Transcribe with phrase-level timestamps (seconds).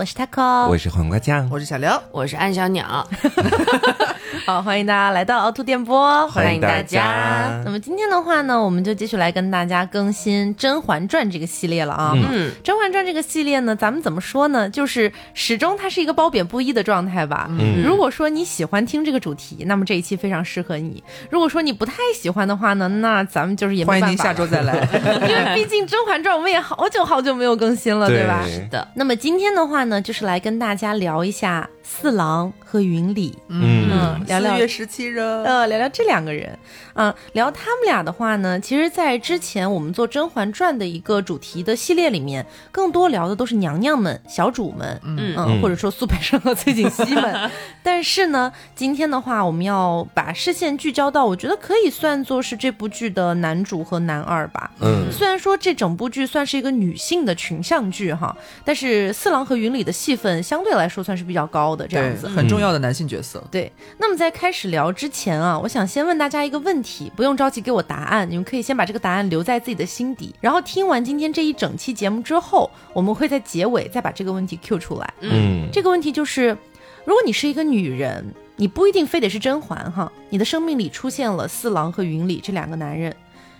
[0.00, 3.06] 我是 taco，我是黄瓜酱，我是小刘，我是安小鸟。
[4.46, 7.60] 好，欢迎大家来到凹凸电波，欢迎大家。
[7.64, 12.12] 那么今天的话呢，我们就继续来跟大家更新《甄嬛传》这个系列了啊。
[12.14, 14.68] 嗯，《甄嬛传》这个系列呢，咱们怎么说呢？
[14.70, 17.46] 就是始终它是一个褒贬不一的状态吧。
[17.50, 24.74] 嗯如果说你喜欢听这个主题，那么这一期非常适合你；如果说你不太喜欢的话呢，那咱们就是也没欢迎您下周再来。
[25.28, 28.44] 因为毕竟《甄嬛传》我们也好久好久没有更新了，对吧？
[28.48, 33.90] 是的，那么今天的话呢，就是来跟大家聊一下四郎和云里，嗯。
[33.90, 34.54] 嗯，聊聊。
[34.54, 36.56] 四月十七日，呃，聊聊这两个人，
[36.94, 45.34] 啊、聊他们俩的话呢，其实，在之前我们做《甄嬛传》的一个主题的系列里面，更多聊的都是娘娘们、小主们，嗯。
[45.36, 47.50] 嗯或者说苏培盛和崔槿汐们。
[47.82, 54.70] 但是呢，今天的话，我们要把视线聚焦到，我觉得可以算作是这部剧的男主和男二吧。
[54.80, 55.10] 嗯。
[55.10, 63.42] 虽然说这整部剧算是一个女性的群像剧哈，但是四郎和云里的戏份相对来说算是比较高的这样子。，很重要的男性角色。
[63.50, 75.14] 对，那么在开始聊之前啊，我想先问大家一个问题，不用着急给我答案，你们可以先把这个答案留在自己的心底，然后听完今天这一整期节目之后，我们会在结尾再把这个问题 Q 出来。
[75.20, 76.56] 嗯这个问题就是，
[77.04, 83.14] 如果你是一个女人，你不一定非得是甄嬛哈，你的生命里出现了四郎和云里这两个男人，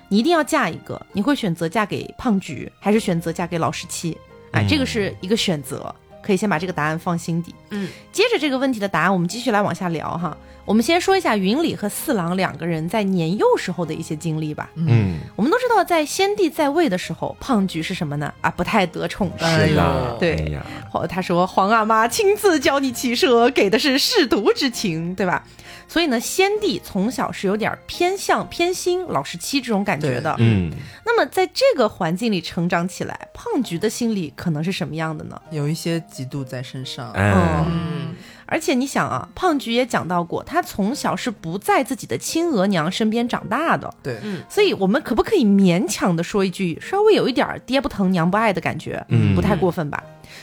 [0.09, 4.17] 你一定要嫁一个，你会选择嫁给胖菊，还是选择嫁给老十七？
[4.53, 5.95] 哎，嗯这个是一个选择，
[6.31, 7.53] 可以先把这个答案放心底。
[7.71, 10.37] 嗯，接着这个问题的答案，我们继续来往下聊哈。
[10.65, 14.71] 我们先说一下云里和四郎两个人在年幼时候的一些经历吧。
[14.77, 18.33] 嗯，我们都知道，在先帝在位的时候，胖菊是什么呢？
[18.43, 25.45] 啊，不太得宠是的，对哎呀哦，他说皇阿妈亲自教你骑射，给的是舐犊之情，对吧？
[25.91, 30.37] 所以呢，先帝从小是有点偏向偏心老十七这种感觉的。
[30.39, 30.71] 嗯
[31.05, 35.43] 那么在这个环境里成长起来，胖菊的心理可能是什么样的呢？
[35.51, 37.11] 有一些嫉妒在身上。
[37.11, 37.35] 哎
[37.67, 38.15] 嗯
[38.47, 43.93] 而且你想啊，胖菊也讲到过，他从小是不在自己的亲额娘身边长大的。
[44.03, 50.03] 对，所以，我们可不可以勉强的说一句，稍微有一点儿爹不疼娘不爱的感觉，嗯不太过分吧？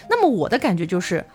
[0.09, 1.25] 那么我的感觉就是，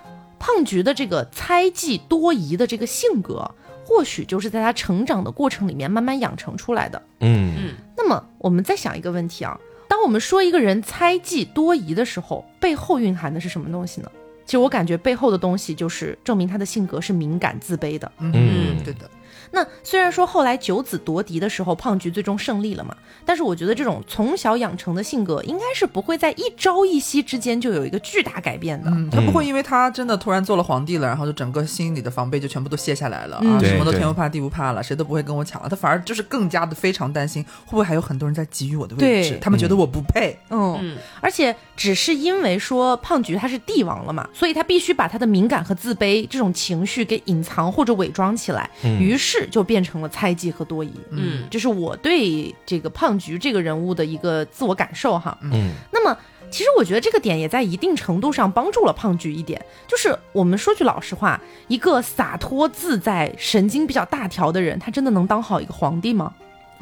[0.42, 3.48] 胖菊的这个猜忌多疑的这个性格，
[3.86, 7.00] 或许就是在他成长的过程里面慢慢养成出来的。
[7.20, 9.56] 嗯嗯那么，我们再想一个问题啊，
[9.88, 14.10] 当我们说一个人猜忌多疑的时候，背后蕴含的是什么东西呢？
[14.44, 18.10] 其实我感觉背后的东西就是证明他的性格是敏感自卑的。
[18.18, 19.08] 嗯对的，
[19.52, 28.90] 那虽然说后来九子夺嫡的时候，胖菊最终胜利了嘛，但是我觉得这种从小养成的性格，应该是不会在一朝一夕之间就有一个巨大改变的。
[28.90, 35.68] 嗯，他不会因为他真的突然做了皇帝了，然后就整个心里的防备就全部都卸下来了嗯啊，什么都天不怕地不怕了，谁都不会跟我抢了。
[35.68, 39.38] 他反而就是更加的非常担心，会不会还有很多人在觊觎我的位置？
[39.40, 40.38] 他们觉得我不配。
[40.50, 50.92] 嗯，嗯而且只是因为说胖菊他是帝王了嘛，所以他必须把他的敏感和自卑这种情绪给隐藏或者伪装起来，嗯于是就变成了猜忌和多疑。
[51.10, 55.36] 嗯这是我对这个胖菊这个人物的一个自我感受哈。
[55.42, 56.16] 嗯那么，
[56.52, 66.32] 其实我觉得这个点也在一定程度上帮助了胖菊一点，就是我们说句老实话，一个洒脱自在、神经比较大条的人，他真的能当好一个皇帝吗？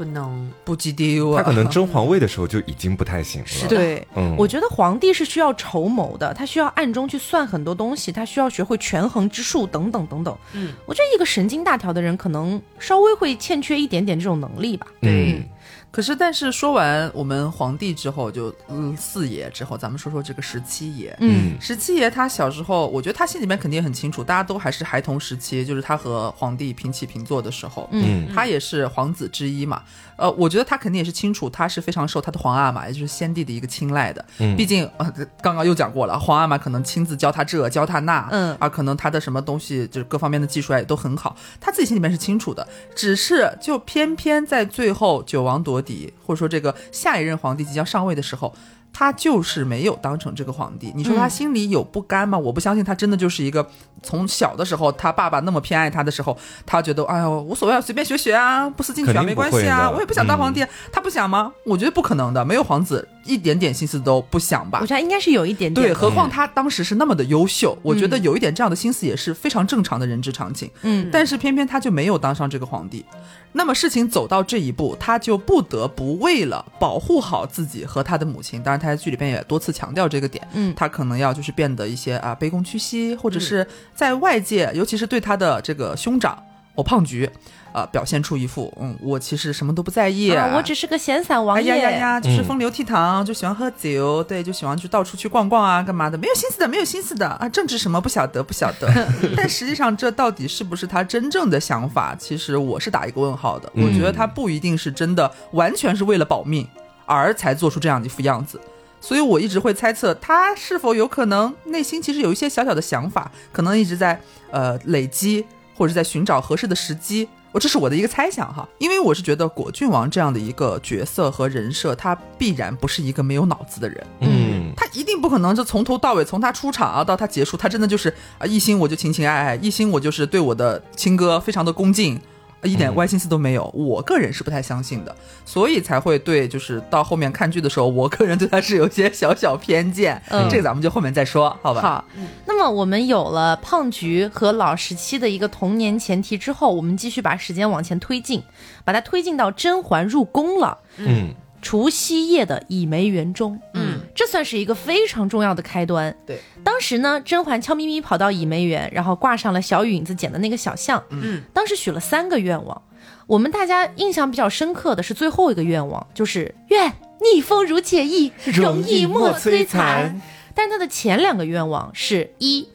[0.00, 1.42] 不能，不积丢啊！
[1.42, 3.46] 他可能争皇位的时候就已经不太行了。
[3.46, 4.08] 是的对。
[4.16, 10.34] 嗯，我觉得皇帝是需要筹谋的，他需要暗中去算很多东西，他需要学会权衡之术等等等等。
[10.54, 14.86] 嗯，我觉得一个神经大条的人，可能稍微会欠缺一点点这种能力吧。
[15.02, 15.44] 嗯
[15.90, 21.16] 可是，但是说完我们皇帝之后，就嗯四爷之后，咱们说说这个十七爷。
[21.20, 29.82] 嗯十七爷他小时候，我觉得他心里面肯定也很清楚，大家都还是孩童时期，就是他和皇帝平起平坐的时候，嗯嗯他也是皇子之一嘛。
[30.16, 34.24] 呃，我觉得他肯定也是清楚，他是非常受他的皇阿玛，也就是先帝的一个青睐的。
[34.38, 42.66] 嗯毕竟呃，刚刚又讲过了，皇阿玛可能亲自教他这教他那，嗯啊，可能他的什么东西就是各方面的技术啊也都很好，他自己心里面是清楚的。
[42.94, 48.54] 只是就偏偏在最后九王夺嫡，或者说这个下一任皇帝即将上位的时候。
[48.92, 52.36] 他就是没有当成这个皇帝，你说他嗯心里有不甘吗？
[52.36, 53.64] 我不相信他真的就是一个
[54.02, 56.36] 从小的时候，他爸爸那么偏爱他的时候，
[56.66, 60.64] 他觉得哎呦无所谓啊，随便学学啊，不思进取啊，没关系啊，我也不想当皇帝。
[60.64, 61.52] 嗯他不想吗？
[61.64, 64.86] 我觉得不可能的，没有皇子一点点心思都不想吧我。
[64.86, 70.70] 觉得应该是有一点点对，何况他当时是那么的优秀，我觉得嗯有一点这样的心思也是非常正常的人之常情。
[70.82, 73.04] 嗯，但是偏偏他就没有当上这个皇帝。
[73.52, 86.40] 那么事情走到这一步，他就不得不为了保护好自己和他的母亲，当然他在剧里边也多次强调这个点，嗯他可能要就是变得一些啊卑躬屈膝，或者是在外界，尤其是对他的这个兄长。
[86.76, 87.28] 我胖菊，
[87.72, 91.68] 呃，表现出一副嗯，我其实什么都不在意，啊我只是个闲散王哎爷。
[91.68, 96.18] 呀呀呀，就是嗯风流倜傥，就喜欢喝酒，对，就喜欢去到处去逛逛啊，干嘛的？
[96.18, 98.88] 没有心思的，没有心思的啊，政治什么不晓得，不晓得。
[99.36, 102.14] 但实际上，这到底是不是他真正的想法？
[102.18, 103.70] 其实我是打一个问号的。
[103.74, 106.66] 嗯我觉得他不一定是真的，完全是为了保命
[107.06, 108.60] 而才做出这样的一副样子。
[109.00, 114.20] 所以我一直会猜测，他是否有可能内心其实有一些小小的想法，可能一直在
[114.50, 117.28] 呃累积，或者是在寻找合适的时机。
[117.52, 124.50] 我这是我的一个猜想哈，因为我是觉得果郡王这样的一个角色和人设，他必然不是一个没有脑子的人，嗯。
[124.76, 128.08] 他一定不可能就从头到尾，从他出场啊到他结束，他真的就是
[128.38, 132.18] 啊一心我就情情爱爱，一心我就是对我的亲哥非常的恭敬，
[132.62, 133.64] 一点嗯歪心思都没有。
[133.74, 135.14] 我个人是不太相信的，
[135.44, 140.20] 所以才会对就是到后面看剧的时候，我个人对他是有一些小小偏见。
[140.28, 141.80] 嗯这个咱们就后面再说，好吧？
[141.80, 142.04] 好，
[142.46, 148.42] 那么我们有了胖菊和老十七的一个童年前提之后，我们继续把时间往前推进，
[148.84, 150.78] 把它推进到甄嬛入宫了。
[150.96, 156.14] 嗯除夕夜的倚梅园中，嗯，这算是一个非常重要的开端。
[156.26, 161.02] 对，当时呢，甄嬛悄咪咪跑到倚梅园，然后挂上了小允子捡的那个小象。
[161.10, 162.82] 嗯，当时许了三个愿望，
[163.26, 170.20] 我们大家印象比较深刻的是最后一个愿望，就是愿逆风如解意，容易莫摧残。
[170.54, 172.66] 但是他的前两个愿望是一，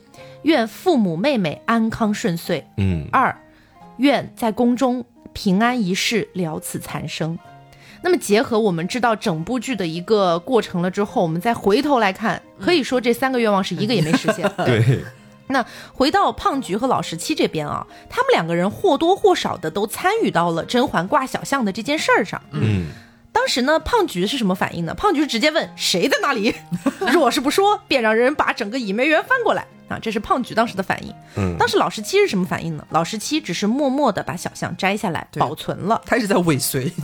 [0.44, 3.36] 愿父母妹妹安康顺遂；嗯二，
[3.98, 5.04] 愿在宫中
[5.34, 7.38] 平安一世，了此残生。
[8.06, 14.48] 那么结合我们知道整部剧的一个过程了之后，我们再回头来看，可以说这三个愿望是一个也没实现。
[14.64, 15.04] 对，
[15.48, 22.40] 那回到胖菊和老十七这边啊，他们两个人或多或少的都参与到了甄嬛挂小象的这件事儿上。
[22.52, 22.90] 嗯
[23.34, 24.94] 当时呢，胖菊是什么反应呢？
[24.94, 26.54] 胖菊直接问谁在那里，
[27.12, 30.00] 若是不说，便让人把整个倚梅园翻过来啊！
[30.02, 31.14] 这是胖菊当时的反应。
[31.38, 32.86] 嗯当时老十七是什么反应呢？
[32.90, 36.02] 老十七只是默默的把小象摘下来对保存了。
[36.06, 36.92] 他一直在尾随，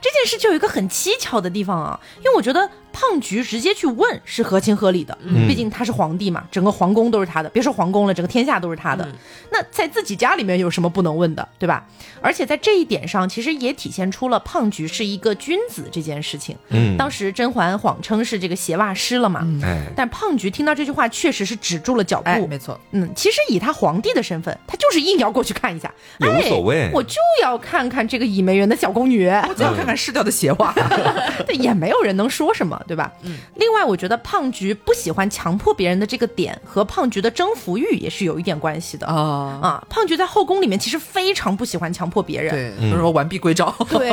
[0.00, 9.06] 这件事就有一个很蹊跷的地方啊，因为我觉得胖菊直接去问是合情合理的，嗯毕竟他是皇帝嘛，整个皇宫都是他的，别说皇宫了，整个天下都是他的。
[9.50, 11.84] 那在自己家里面有什么不能问的，对吧？
[12.22, 16.56] 而且在这一点上，其实也体现出了胖菊是一个君子这件事情。
[16.68, 22.30] 嗯，当时甄嬛谎称是这个鞋袜湿了嘛，哎，但胖菊听到这句话，确实是止住了脚步。
[22.30, 29.24] 哎，没错，嗯，其实以他皇帝的身份，他就是硬要过去看一下，也无所谓哎我就要看看这个倚梅园的小宫女。
[29.48, 30.72] 我就要看看湿掉的鞋袜。
[31.46, 33.12] 对，也没有人能说什么，对吧？
[33.22, 33.36] 嗯。
[33.56, 39.06] 另外，我觉得胖菊不喜欢强迫别人的这个点，和胖菊的征服欲也是有一点关系的。
[39.06, 43.74] 啊，啊，胖菊在后宫里面其实非常不喜欢强迫别人，对，就是说完璧归赵。
[43.90, 44.10] 对，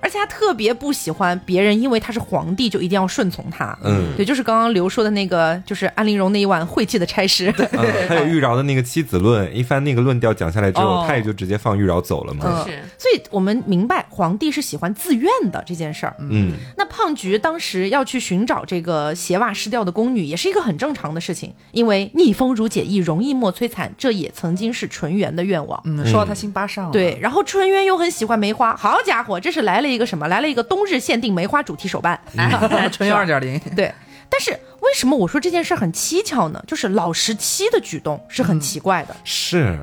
[0.00, 3.76] 而且他特别不喜欢别人因为他是皇帝就一定要顺从他。
[3.84, 7.52] 嗯对，就是刚刚刘说的那个，就是安陵容那一晚晦气的差事。
[7.52, 7.66] 对，
[8.08, 12.44] 还有玉娆的那个妻子论，一番那个论调讲下来之后，哦他也就直接放玉娆走了嘛。
[12.46, 16.14] 嗯是，所以我们明白皇帝是喜欢自愿的这件事儿。
[16.18, 25.78] 嗯那胖菊当时要去寻找这个鞋袜湿掉的宫女，也是一个很正常的事情，因为逆风如解意，容易莫摧残，这也曾经是纯元的愿望。
[25.84, 26.90] 嗯，说到他心巴上了。
[26.92, 30.26] 对，然后纯元又很喜欢梅花，好家伙，这是来了一个什么？
[30.28, 32.18] 来了一个冬日限定梅花主题手办。
[32.90, 33.92] 纯元二点零，对，
[34.30, 34.50] 但是
[34.80, 36.64] 为什么我说这件事很蹊跷呢？
[36.66, 39.14] 就是老十七的举动是很奇怪的。
[39.24, 39.78] 是，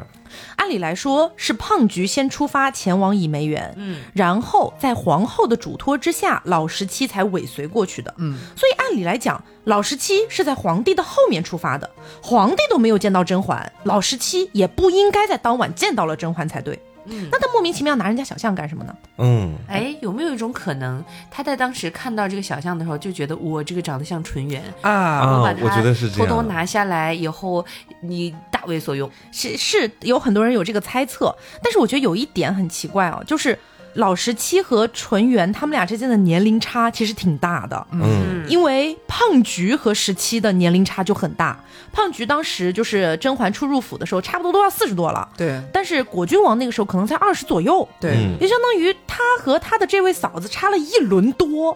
[0.56, 8.14] 按理来说是胖菊先出发前往倚梅园，嗯，然后在皇后的嘱托之下，老十七才尾随过去的。
[8.18, 11.90] 嗯，所以按理来讲，老十七是在皇帝的后面出发的，
[12.22, 16.80] 皇帝都没有见到甄嬛，老十七也不应该在当晚见到了甄嬛才对。
[17.06, 18.96] 嗯那他莫名其妙拿人家小象干什么呢？
[19.18, 27.66] 嗯哎，有没有一种可能，他在当时看到这个小象的时候，就觉得我这个长得像纯元，啊，啊我把它我觉得是偷偷拿下来以后，
[28.02, 29.10] 你大为所用。
[29.32, 33.58] 是是有很多人有这个猜测，但是我觉得有一点很奇怪哦，就是
[33.96, 37.88] 老十七和纯元他们俩之间的年龄差其实挺大的。
[37.92, 38.46] 嗯。
[38.48, 41.60] 因为胖菊和十七的年龄差就很大，
[41.92, 45.60] 胖菊当时就是甄嬛初入府的时候，差不多都要四十多了，对。
[45.74, 51.76] 但是果郡王那个时候可能才二十左右，对，嗯也相当于他和他的这位嫂子差了一轮多。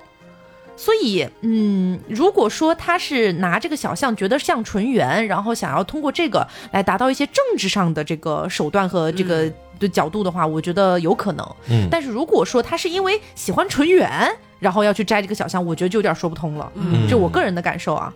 [0.80, 11.46] 所以，嗯，如果说他是拿这个小象觉得像纯元，然后想要通过这个来达到一些政治上的这个手段和这个的角度的话，我觉得有可能。
[11.70, 14.10] 嗯但是如果说他是因为喜欢纯元，
[14.58, 16.72] 然后要去摘这个小象，我觉得就有点说不通了。
[16.76, 18.14] 嗯这我个人的感受啊。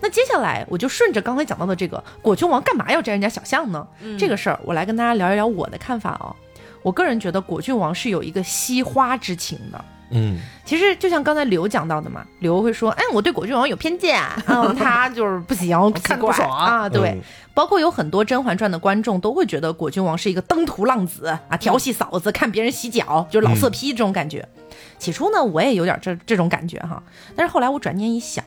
[0.00, 3.86] 那接下来我就顺着刚才讲到的这个果郡王干嘛要摘人家小象呢？
[4.18, 6.34] 这个事儿，我来跟大家聊一聊我的看法啊。
[6.82, 9.84] 我个人觉得果郡王是有一个惜花之情的。
[10.10, 17.10] 嗯其实就像刚才刘讲到的嘛，刘会说，哎，我对果郡王有偏见，嗯， 他就是不行，看着不爽啊，对。
[17.10, 17.20] 嗯
[17.56, 24.46] 包括有很多《甄嬛传》的观众都会觉得果郡王是一个登徒浪子啊，调戏嫂子，看别人洗脚，就是老色批这种感觉。
[24.98, 27.02] 起初呢，我也有点这这种感觉哈，
[27.34, 28.44] 但是后来我转念一想，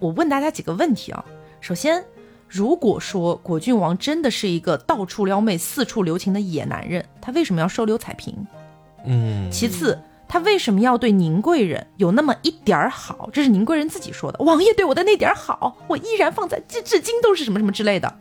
[0.00, 1.24] 我问大家几个问题啊。
[1.60, 2.04] 首先，
[2.48, 8.36] 如果说果郡王真的是一个到处撩妹、四处留情的野男人，他为什么要收留彩萍？
[9.04, 9.96] 嗯其次，
[10.34, 13.30] 他为什么要对宁贵人有那么一点儿好？
[13.32, 14.38] 这是宁贵人自己说的。
[14.42, 18.12] 王爷对我的那点儿好，我依然放在至至今都是什么什么之类的。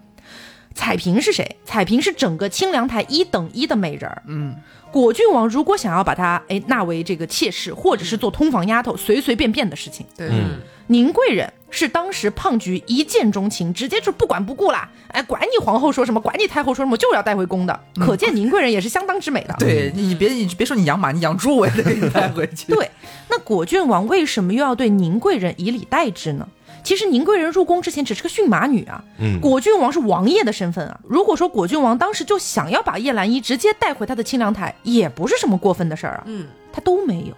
[0.76, 1.58] 彩屏是谁？
[1.66, 4.22] 彩屏是整个清凉台一等一的美人儿。
[4.28, 4.56] 嗯，
[4.92, 10.06] 果郡王如果想要把她哎纳为这个妾室，或者是做通房丫头，随随便便的事情。
[10.16, 17.80] 对，嗯宁贵人是当时胖菊一见钟情，直接就不管不顾啦，哎，管你皇后说什么，管你太后说什么，就是要带回宫的。
[17.96, 19.56] 可见宁贵人也是相当之美的。
[19.58, 22.72] 对你你别你别说你养马，你养猪我也得给你带回去。
[22.72, 22.92] 对，
[23.28, 26.48] 那果郡王为什么又要对宁贵人以礼待之呢？
[26.84, 31.00] 其实宁贵人入宫之前只是个驯马女啊，嗯果郡王是王爷的身份啊。
[31.08, 36.24] 如果说果郡王当时就想要把叶澜依直接带回他的清凉台，也不是什么过分的事儿啊。
[36.26, 37.34] 嗯，他都没有，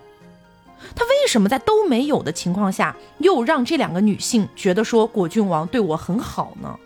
[0.94, 6.78] 他为什么在都没有的情况下，又让这两个女性觉得说果郡王对我很好呢？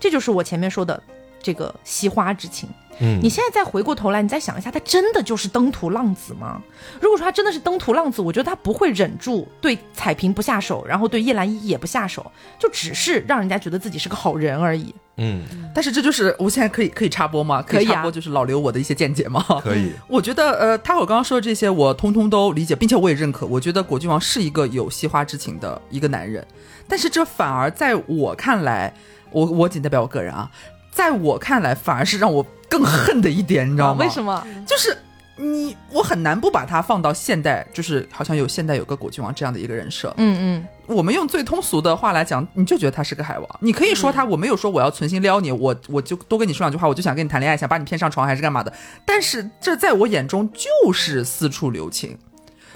[0.00, 1.02] 这就是我前面说的
[1.42, 2.68] 这个惜花之情。
[3.00, 6.60] 嗯你现在再回过头来，你再想一下，他真的就是登徒浪子吗？
[7.00, 14.94] 如果说他真的是登徒浪子，我觉得他不会忍住对彩萍不下手，然后对叶澜依也不下手，就只是让人家觉得自己是个好人而已。
[15.16, 17.62] 嗯但是这就是我现在可以可以插播吗？
[17.62, 19.44] 可以啊插播就是老刘我的一些见解吗？
[19.62, 23.46] 可以我觉得，呃，他我刚刚说的这些，我通通都理解，并且我也认可。
[23.46, 26.44] 我觉得果郡王是一个有惜花之情的一个男人，
[26.88, 28.92] 但是这反而在我看来，
[29.30, 30.50] 我我仅代表我个人啊，
[30.94, 34.02] 在我看来，反而是让我更恨的一点， 你知道吗？
[34.02, 34.46] 为什么？
[34.66, 34.96] 就是
[35.36, 40.14] 你，我很难不把他放到现代，就是好像有现代有个果郡王这样的一个人设。
[40.16, 43.48] 嗯嗯，我们用最通俗的话来讲，你就觉得他是个海王。
[43.60, 48.72] 你可以说他，我没有说我要存心撩你，我我就多跟你说两句话，我就想跟你谈恋爱，想把你骗上床还是干嘛的。
[49.04, 52.16] 但是这在我眼中就是四处留情。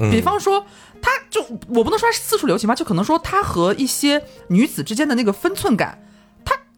[0.01, 0.65] 嗯比方说，
[1.03, 5.99] 他就我不能说他是四处留情吧，就可能说他和一些女子之间的那个分寸感，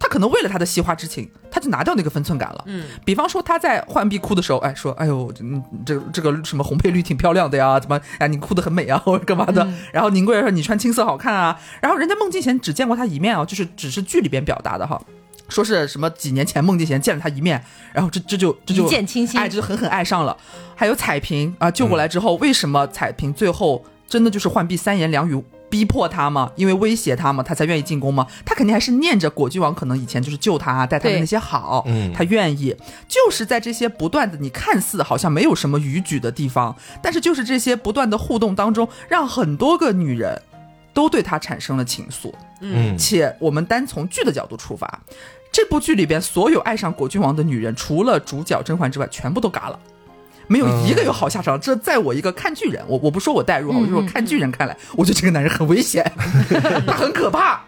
[0.00, 2.64] 他他可能为了他的惜花之情，他就拿掉那个分寸感了。
[2.66, 9.64] 嗯，比方说他在浣碧哭的时候，哎说，哎呦，嗯，这个这个什么红配绿挺漂亮的呀，怎么哎你哭的很美啊，或者干嘛的？
[9.92, 15.00] 然后宁贵人说你穿青色好看啊，然后人家孟静娴只见过他一面啊，就是只是剧里边表达的哈。
[15.49, 20.37] 说是什么几年前孟静娴见了他一面，然后这这就这就一见倾心哎，这就狠狠爱上了。
[20.75, 25.40] 还有彩萍啊，救过来之后，为什么彩萍最后真的就是浣碧三言两语
[25.71, 26.50] 逼迫他吗？
[26.57, 27.43] 因为威胁他吗？
[27.43, 28.27] 他才愿意进宫吗？
[28.45, 32.77] 他肯定还是念着果郡王可能以前就是救他、啊带他的那些好，嗯他愿意。
[33.09, 40.43] 就是在这些不断的你看似好像没有什么逾矩的地方，但是就是这些不断的互动当中，让很多个女人
[40.93, 42.33] 都对他产生了情愫。
[42.61, 45.00] 嗯且我们单从剧的角度出发，
[45.53, 49.79] 这部剧里边所有爱上果郡王的女人，除了主角甄嬛之外，全部都嘎了。
[50.50, 56.04] 没有一个有好下场，这在我一个看剧人，我我不说我代入啊，我就说看剧人看来，我觉得这个男人很危险，
[56.85, 57.61] 他很可怕，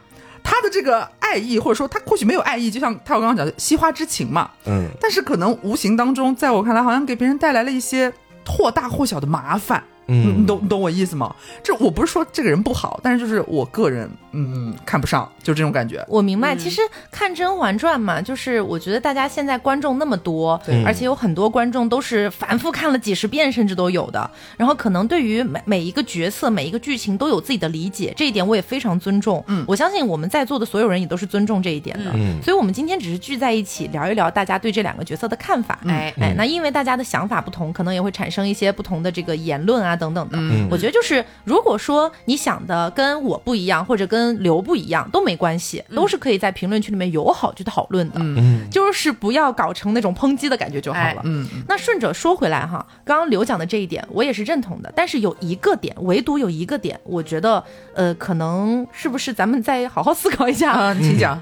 [0.42, 4.88] 他的这个爱意或者说他或许没有爱意，就像他我刚刚讲的惜花之情嘛，嗯。
[5.00, 8.12] 但是可能无形当中，在我看来，好像给别人带来了一些
[8.44, 9.84] 或大或小的麻烦。
[10.06, 11.34] 你嗯你懂你懂我意思吗？
[11.62, 16.04] 这我不是说这个人不好，但是就是我个人嗯看不上，就这种感觉。
[16.08, 16.54] 我明白。
[16.54, 16.80] 嗯其实
[17.10, 24.30] 看《甄嬛传》嘛，就是我觉得大家现在观众那么多，对而且有很多观众都是反复看了几十遍，甚至都有的。
[24.56, 29.42] 然后可能对于每每一个角色、每一个剧情都有自己的理解，这一点我也非常尊重。
[29.48, 32.12] 嗯我相信我们在座的所有人也都是尊重这一点的。
[32.14, 35.80] 嗯所以，我们今天只是聚在一起聊一聊大家对这两个角色的看法。
[35.86, 40.36] 哎哎，那因为大家的想法不同，可能也会产生一些不同的这个言论啊等等的。
[40.38, 48.16] 嗯我觉得就是，如果说你想的跟我不一样，或者跟刘不一样，都没关系，都是可以在评论区里面友好去讨论的。
[48.20, 51.06] 嗯就是不要搞成那种抨击的感觉就好了。
[51.06, 54.92] 哎嗯那顺着说回来哈，刚刚刘讲的这一点，我也是认同的。
[54.96, 57.62] 但是有一个点，唯独有一个点，我觉得，
[57.94, 60.72] 呃，可能是不是咱们再好好思考一下？
[60.72, 61.40] 啊，请讲。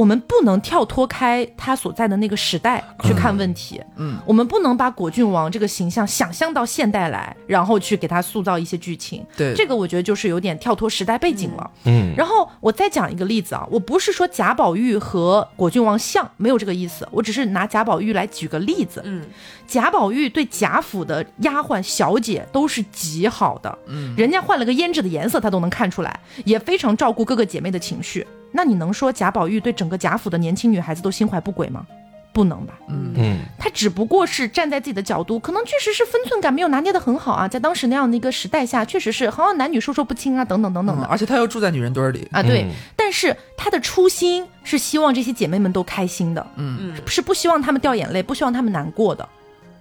[0.00, 3.78] 我们不能跳脱开他所在的那个时代去看问题。
[3.96, 9.22] 嗯，我们不能把果郡王这个形象想象到现代来，然后去给他塑造一些剧情。
[9.36, 11.70] 对，这个我觉得就是有点跳脱时代背景了。
[11.84, 19.02] 嗯然后我再讲一个例子啊，我不是说贾宝玉和果郡王像，没有这个意思，我只是拿贾宝玉来举个例子。
[19.04, 19.22] 嗯，
[19.66, 28.26] 贾宝玉对贾府的丫鬟小姐都是极好的，嗯，人家换了个胭脂的颜色，他都能看出来，也非常照顾各个姐妹的情绪。
[28.52, 31.86] 那你能说贾宝玉对整个贾府的年轻女孩子都心怀不轨吗？
[32.32, 32.74] 不不能吧？
[32.88, 41.04] 嗯嗯他只不过是站在自己的角度，可能确实是分寸感没有拿捏的很好啊，在当时那样的一个时代下，确实是好像男女授受不亲啊，等等等等的。
[41.04, 49.28] 嗯而且他又住在女人堆里，啊，对，嗯但是他的初心是希望这些姐妹们都开心的，嗯嗯是不希望她们掉眼泪，不希望她们难过的。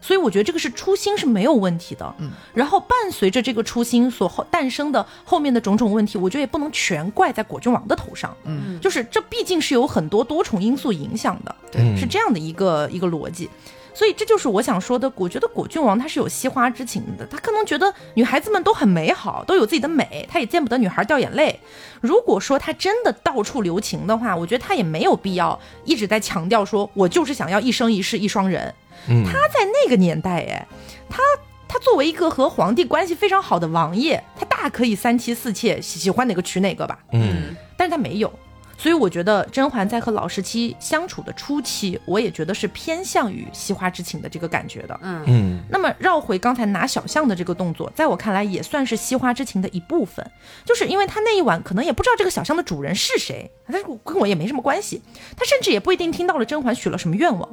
[0.02, 13.50] 所以我觉得这个是初心是没有问题的，嗯，然后伴随着这个初心所后诞生的后面的种种问题，我觉得也不能全怪在果郡王的头上，嗯就是这毕竟是有很多多重因素影响的，对是这样的一个一个逻辑。
[13.92, 21.60] 所以这就是我想说的，我觉得果郡王他是有惜花之情的，他可能觉得女孩子们都很美好，都有自己的美，他也见不得女孩掉眼泪。
[22.00, 28.74] 如果说他真的到处留情的话，我觉得他也没有必要一直在强调说我就是想要一生一世一双人。
[29.08, 30.68] 嗯，他在那个年代，哎，
[31.10, 31.24] 他
[31.68, 37.00] 他作为一个和皇帝关系非常好的王爷，他大可以三妻四妾，喜喜欢哪个娶哪个吧。
[37.12, 38.32] 嗯但是他没有。
[38.80, 44.98] 所以我觉得甄嬛在和老十七相处的初期，我也觉得是偏向于惜花之情的这个感觉的。
[45.04, 45.22] 嗯。
[45.28, 45.60] 嗯。
[45.70, 50.26] 那么绕回刚才拿小象的这个动作，在我看来也算是惜花之情的一部分，
[50.64, 55.02] 就是因为他那一晚可能也不知道这个小象的主人是谁，但是跟我也没什么关系，
[55.36, 57.50] 他甚至也不一定听到了甄嬛许了什么愿望，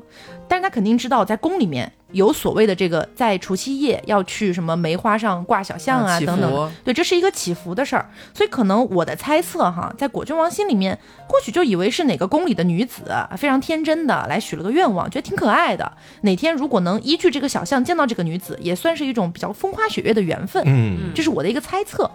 [0.47, 10.99] 但是他肯定知道在宫里面有所谓的这个在除夕夜要去什么梅花上挂小象啊祈等等，对，这是一个祈福的事儿，所以可能我的猜测哈，在果郡王心里面，
[11.29, 13.03] 或许就以为是哪个宫里的女子
[13.37, 15.93] 非常天真的来许了个愿望，觉得挺可爱的。
[16.23, 20.63] 哪天如果能依据这个小象见到这个女子，也算是一种比较风花雪月的缘分。
[20.67, 21.13] 嗯。
[21.15, 22.11] 这是我的一个猜测。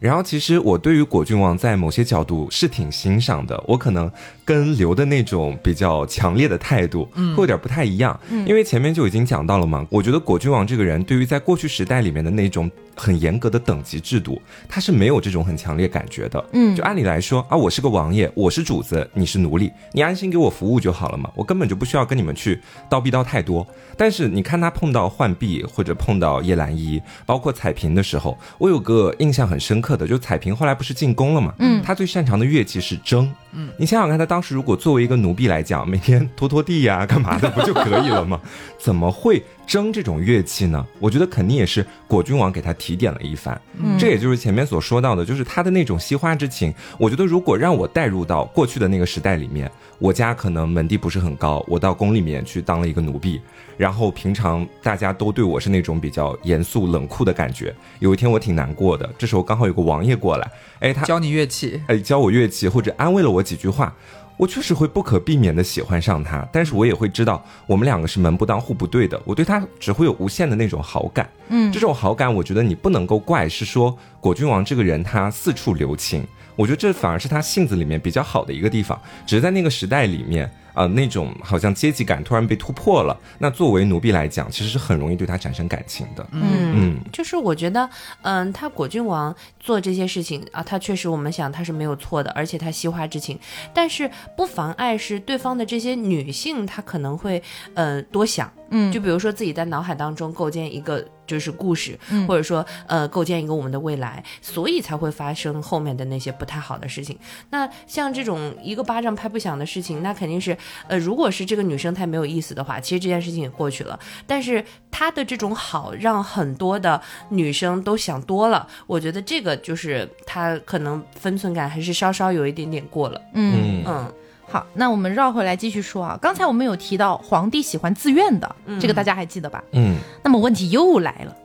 [0.00, 4.10] 然后其实我对于果郡王在某些角度是挺欣赏的，我可能
[4.44, 23.66] 跟刘的那种比较强烈的态度，嗯，会有点不太一样，嗯，因为前面就已经讲到了嘛，我觉得果郡王这个人对于在过去时代里面的那种很严格的等级制度，他是没有这种很强烈感觉的，嗯就按理来说啊，我是个王爷，我是主子，你是奴隶，你安心给我服务就好了嘛，我根本就不需要跟你们去叨逼叨太多。
[23.96, 38.38] 但是你看他碰到浣碧或者碰到叶澜依，包括彩屏的时候，我有个印象很深刻的，就彩屏后来不是进宫了嘛，嗯她最擅长的乐器是筝，嗯，你想想看，他当时如果作为一个奴婢来讲，每天拖拖地呀、干嘛的，不就可以了吗？
[38.78, 40.84] 怎么会筝这种乐器呢？
[40.98, 46.74] 我觉得肯定也是果郡王给他提点了一番，嗯这也就是前面所说到的，就是他的那种惜花之情。
[46.98, 53.40] 我觉得如果让我带入到过去的那个时代里面，我家可能门第不是很高，我到宫里面去当了一个奴婢，
[53.76, 57.74] 然后平常大家都对我是那种比较严肃冷酷的感觉。
[58.00, 63.94] 有一天我挺难过的，这时候刚好有个王爷过来，哎，他教你乐器，哎教我乐器或者安慰了我几句话。
[64.40, 71.28] 我确实会不可避免的喜欢上他，但是我也会知道我们两个是门不当户不对的，我对他只会有无限的那种好感。
[71.50, 76.26] 嗯这种好感，我觉得你不能够怪是说果郡王这个人他四处留情，
[76.56, 79.00] 我觉得这反而是他性子里面比较好的一个地方。
[79.26, 86.26] 只是在那个时代里面，啊、那种好像阶级感突然被突破了，那作为奴婢来讲，其实是很容易对他产生感情的。
[86.32, 86.42] 嗯
[86.74, 87.88] 嗯就是我觉得，
[88.22, 93.38] 嗯，他果郡王做这些事情啊，他确实我们想他是没有错的，而且他惜花之情，
[93.74, 97.42] 但是不妨碍是对方的这些女性，她可能会
[97.74, 107.16] 呃多想，嗯就比如说自己在脑海当中构建一个就是故事，嗯或者说呃构建一个我们的未来，所以才会发生后面的那些不太好的事情。
[107.50, 110.56] 那像这种一个巴掌拍不响的事情，那肯定是
[110.88, 113.98] 呃，如果是这个女生太没有意思的话，其实这件事情也过去了。
[114.26, 118.66] 但是她的这种好，让很多的女生都想多了。
[118.86, 123.20] 我觉得这个就是她可能分寸感还是稍稍有一点点过了。
[123.34, 123.54] 嗯。
[123.54, 124.12] 嗯嗯
[124.50, 126.18] 好，那我们绕回来继续说啊。
[126.20, 129.62] 刚才我们有提到皇帝喜欢自愿的，这个大家还记得吧？
[129.72, 131.36] 嗯那么问题又来了，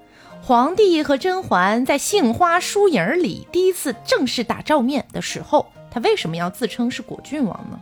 [0.41, 7.79] 皇帝和甄嬛在杏花疏影里第一次正式打照面的时候，他为什么要自称是果郡王呢？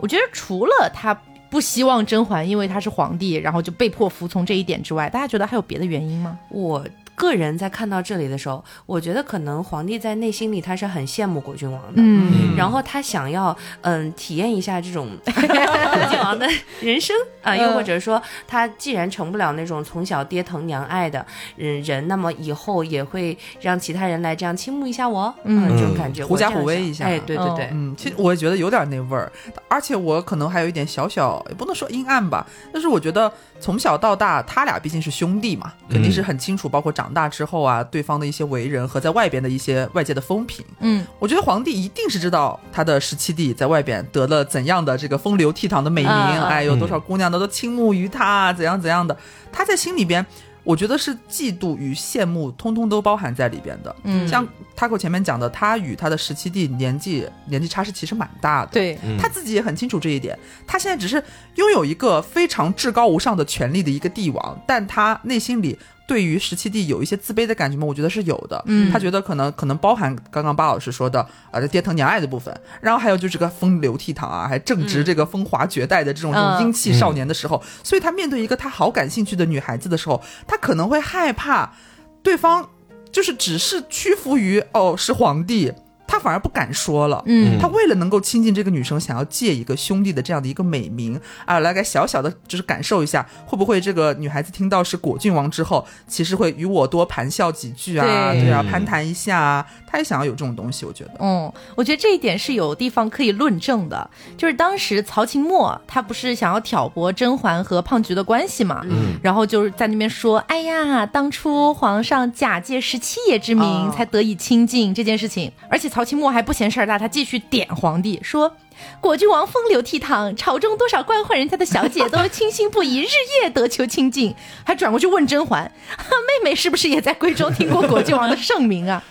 [0.00, 6.38] 我觉得除了他不希望甄嬛因为他是皇帝，然后就被迫服从这一点之外，大家觉得还有别的原因吗？
[6.48, 6.82] 我
[7.18, 11.94] 个人在看到这里的时候，我觉得可能皇帝在内心里他是很羡慕果郡王的。
[11.96, 12.56] 嗯。
[12.56, 16.48] 然后他想要嗯体验一下这种果郡王的
[16.80, 21.24] 人生啊，又或者说他既然成不了那种从小爹疼娘爱的
[21.56, 25.64] 人人，那么以后也会让其他人来这样倾慕一下我，嗯。
[25.64, 27.04] 啊这种感觉，狐假虎威一下。
[27.04, 29.30] 哎，对对对，嗯，其实我也觉得有点那味儿，
[29.68, 40.64] 而且我可能还有一点小小，也不能说阴暗吧，但是我觉得从小到大，他俩毕竟是兄弟嘛，肯定是很清楚，包括长大之后啊，对方的一些为人和在外边的一些外界的风评。
[40.80, 49.16] 嗯我觉得皇帝一定是知道他的十七弟在外边得了怎样的这个风流倜傥的美名，哎，有多少姑娘的都倾慕于他，怎样怎样的，
[49.52, 50.24] 他在心里边。
[50.64, 53.94] 我觉得是嫉妒与羡慕，通通都包含在里边的。
[54.02, 58.72] 嗯像 Taco 前面讲的，他与他的十七弟年纪年纪差是其实蛮大的。
[58.72, 67.84] 对，嗯他自己也很清楚这一点，他现在只是拥有一个非常至高无上的权力的一个帝王，但他内心里对于十七弟有一些自卑的感觉吗？
[67.86, 68.60] 我觉得是有的。
[68.66, 81.74] 嗯他觉得可能可能包含刚刚巴老师说的啊，这爹疼娘爱的部分，然后还有就是个风流倜傥啊，还正值这个风华绝代的这种这种嗯英气少年的时候，所以他面对一个他好感兴趣的女孩子的时候，他可能会害怕
[82.22, 82.66] 对方
[83.12, 85.72] 就是只是屈服于哦是皇帝，
[86.08, 87.22] 他反而不敢说了。
[87.26, 101.10] 嗯他为了能够亲近这个女生，想要借一个兄弟的这样的一个美名啊，来个小小的就是感受一下，会不会这个女孩子听到是果郡王之后，其实会与我多盘笑几句啊，对对啊，嗯攀谈一下啊，他也想要有这种东西，我觉得。
[101.20, 118.56] 嗯，我觉得这一点是有地方可以论证的，就是当时曹琴墨他不是想要挑拨甄嬛和胖菊的关系嘛，嗯然后就是在那边说，哎呀，当初皇上假借十七爷之名哦才得以亲近这件事情，而且曹琴墨还不嫌事儿大，他继续点皇帝说。
[119.00, 123.08] 果郡王风流倜傥，朝中多少官宦人家的小姐都倾心不已，日
[123.42, 124.32] 夜得求亲近。
[124.64, 125.62] 还转过去问甄嬛
[125.96, 129.02] ：“啊，妹妹是不是也在闺中听过果郡王的盛名啊？”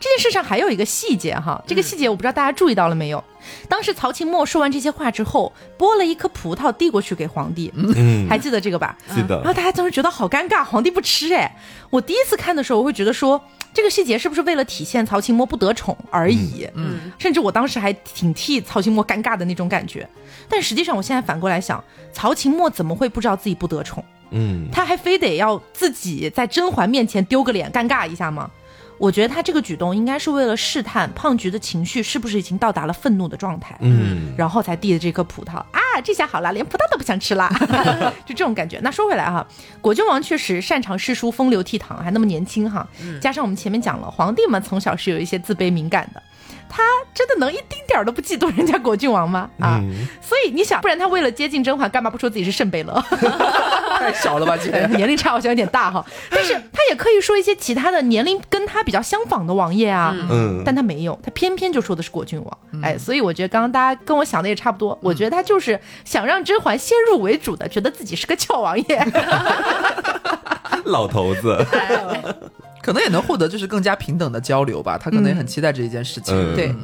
[0.00, 3.22] 这件事上还有一个细节哈，这个细节我不知道大家注意到了没有？
[3.68, 8.96] 当时曹琴墨说完这些话之后，剥了一颗葡萄递过去给皇帝，嗯，还记得这个吧？
[9.14, 11.54] 记得然后大家当时觉得好尴尬，皇帝不吃哎。
[11.90, 13.40] 我第一次看的时候，我会觉得说
[13.74, 16.66] 这个细节是不是为了体现曹琴墨不得宠而已？
[16.74, 20.08] 嗯，甚至我当时还挺替曹琴墨尴尬的那种感觉。
[20.48, 24.04] 但实际上，我现在反过来想，曹琴墨怎么会不知道自己不得宠？
[24.34, 28.50] 嗯他还非得要自己在甄嬛面前丢个脸，尴尬一下吗？
[29.02, 37.50] 我觉得他这个举动应该是为了试探胖菊的情绪是不是已经到达了愤怒的状态，嗯然后才递的这颗葡萄啊，这下好了，连葡萄都不想吃啦，
[38.24, 38.78] 就这种感觉。
[38.80, 39.44] 那说回来哈，
[39.80, 42.86] 果郡王确实擅长诗书，风流倜傥，还那么年轻哈，
[43.20, 46.22] 加上我们前面讲了，皇帝嘛从小是有一些自卑敏感的。
[46.74, 46.82] 他
[47.12, 49.50] 真的能一丁点儿都不嫉妒人家果郡王吗？
[49.60, 50.06] 啊，嗯。
[50.22, 52.92] 所以你想，不然他为了接近甄嬛，干嘛不说自己是圣贝勒？
[53.98, 54.56] 太小了吧，
[54.96, 69.06] 年龄差好像有点大哈， 但是他也可以说一些其他的年龄跟他比较相仿的王爷啊，嗯，但他没有，他偏偏就说的是果郡王，哎，所以我觉得刚刚大家跟我想的也差不多，我觉得他就是想让甄嬛先入为主的，觉得自己是个俏王爷，
[70.86, 71.64] 老头子，
[72.82, 76.34] 可能也能获得就是更加平等的交流吧，他可能也很期待这一件事情。
[76.34, 76.74] 嗯对。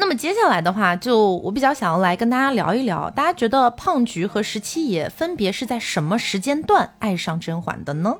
[0.00, 8.16] 那么接下来的话，就我比较想要来跟大家聊一聊，大家觉得胖菊和十七爷分别是在什么时间段爱上甄嬛的呢？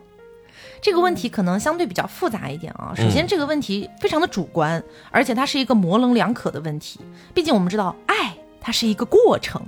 [0.80, 2.92] 这个问题可能相对比较复杂一点啊。
[2.96, 7.00] 首先，这个问题非常的主观，而且它是一个模棱两可的问题。
[7.32, 9.62] 毕竟我们知道，爱它是一个过程。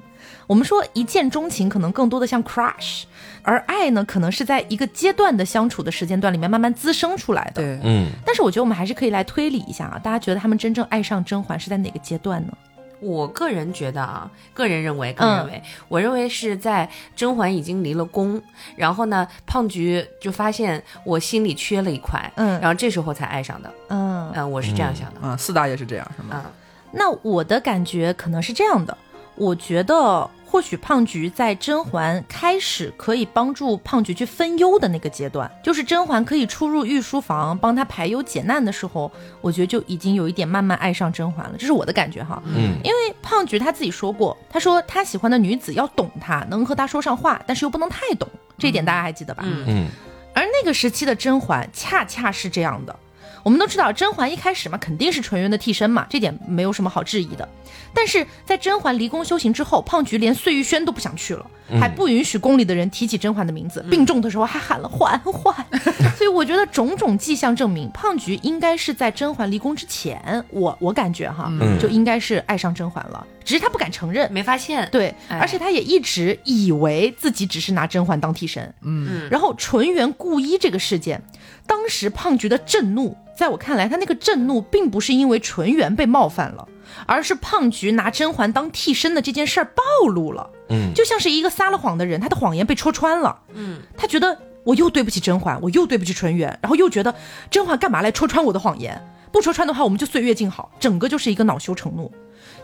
[0.50, 3.04] 我们说一见钟情可能更多的像 crush，
[3.44, 7.62] 而爱呢，可能是在一个阶段的相处的时间段里面慢慢滋生出来的。
[7.62, 8.08] 对，嗯。
[8.26, 12.52] 但是我觉得我们还是可以来推理一下啊，大家觉得他们真正爱上甄嬛是在哪个阶段呢？
[12.98, 18.42] 我个人觉得啊，个人认为，个人认为，我认为是在甄嬛已经离了宫，
[18.74, 22.60] 然后呢，胖菊就发现我心里缺了一块，嗯。
[22.60, 26.42] 然后这时候才爱上的，嗯，嗯、我是这样想的，嗯，四大爷是这样，是吗？
[26.44, 26.50] 嗯。
[26.90, 28.98] 那我的感觉可能是这样的，
[29.36, 39.08] 我觉得或许胖菊在甄嬛开始可以帮助胖菊去分忧的那个阶段，就是甄嬛可以出入御书房帮她排忧解难的时候，
[39.40, 42.42] 我觉得就已经有一点慢慢爱上甄嬛了，这是我的感觉哈。
[42.46, 49.44] 嗯因为胖菊她自己说过，她说她喜欢的女子要懂她，能和她说上话，但是又不能太懂，这一点大家还记得吧？
[49.46, 49.88] 嗯嗯
[50.34, 52.96] 而那个时期的甄嬛恰恰是这样的。
[53.42, 57.48] 我们都知道，甄嬛一开始嘛，肯定是纯元的替身嘛，这点没有什么好质疑的。
[57.92, 61.46] 但是在甄嬛离宫修行之后，胖菊连碎玉轩都不想去了，
[61.80, 65.54] 还不允许宫里的人提起甄嬛的名字，病重的时候还喊了嬛嬛。
[66.16, 71.78] 所以我觉得种种迹象证明，胖菊应该是在甄嬛离宫之前，我我感觉哈，嗯。
[71.80, 74.30] 就应该是爱上甄嬛了，只是她不敢承认。
[74.30, 75.38] 没发现，对，哎。
[75.38, 81.22] 而且她也一直以为自己只是拿甄嬛当替身，嗯，然后纯元故衣这个事件，
[81.70, 86.66] 当时胖菊的震怒，在我看来，他那个震怒并不是因为纯元被冒犯了，
[87.06, 97.14] 而是胖菊拿甄嬛当替身的这件事儿暴露了，嗯就像是一个撒了谎的人，他的谎言被戳穿了，嗯，他觉得我又对不起甄嬛，我又对不起纯元，然后又觉得
[97.52, 99.00] 甄嬛干嘛来戳穿我的谎言？
[99.30, 102.10] 不戳穿的话，我们就岁月静好，整个就是一个恼羞成怒。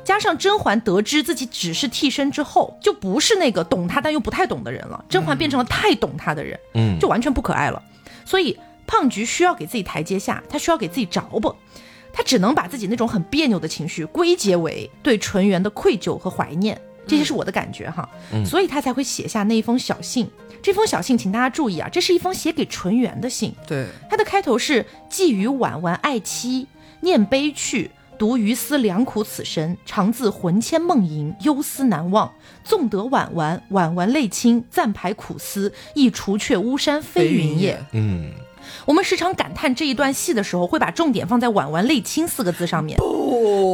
[0.02, 7.80] 加上甄嬛得知自己只是替身之后，就不是那个懂她但又不太懂的人了，甄嬛变成了太懂她的人，嗯就完全不可爱了。
[8.24, 11.54] 所以胖菊需要给自己台阶下，他需要给自己着吧，
[12.12, 16.80] 她只能把自己那种很别扭的情绪归结为对纯元的愧疚和怀念。
[17.06, 18.08] 这些是我的感觉哈，
[18.44, 20.28] 所以他才会写下那一封小信。
[20.60, 23.54] 这封小信，请大家注意啊，这是一封写给纯元的信。
[23.64, 26.66] 对，它的开头是“寄予婉婉爱妻，
[27.00, 32.32] 念悲去，独余思良苦此身，常自魂牵梦萦，忧思难忘。
[32.64, 38.32] 纵得婉婉，婉婉泪倾，暂排苦思，亦除却巫山飞云也。”嗯，
[38.86, 42.96] 我们时常感叹这一段戏的时候，会把重点放在“婉婉泪清”四个字上面。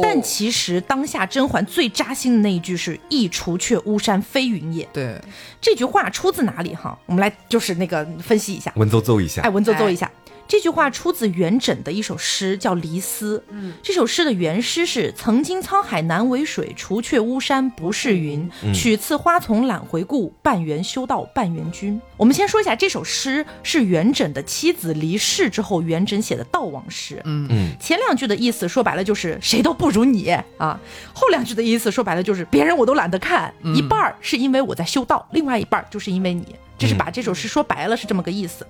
[0.01, 5.21] 但其实当下甄嬛最扎心的那一句是“一除却巫山飞云也对，”。
[5.61, 6.73] 这句话出自哪里？
[6.73, 8.73] 哈，我们来就是那个分析一下。
[8.75, 10.11] 文绉绉一下哎，，文绉绉一下。
[10.47, 13.39] 这句话出自元稹的一首诗，叫《离思》。
[13.49, 18.49] 嗯，这首诗的原诗是“曾经沧海难为水，除却巫山不是云。
[18.73, 27.19] 取次花丛懒回顾，半缘修道半缘君。”我们先说一下，这首诗是元稹的妻子离世之后，元稹写的悼亡诗。
[27.25, 30.79] 嗯嗯前两句的意思说白了就是谁都不如你啊，
[31.13, 38.67] 后两句的意思说白了就是别人我都懒得看，一半儿是因为我在修道，另外一半儿就是因为你，这是把这首诗说白了是这么个意思。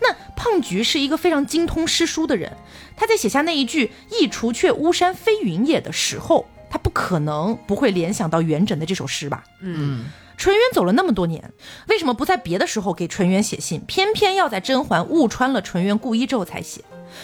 [0.00, 2.52] 那胖菊是一个非常精通诗书的人，
[2.96, 9.44] 他在写下那一句“一除却巫山飞云也”的时候，他不可能不会联想到元稹的这首诗吧？
[9.60, 11.52] 嗯，纯元走了那么多年，
[11.88, 16.82] 为什么不在别的时候给纯元写信，偏偏要在甄嬛误穿了纯元故衣之后才写？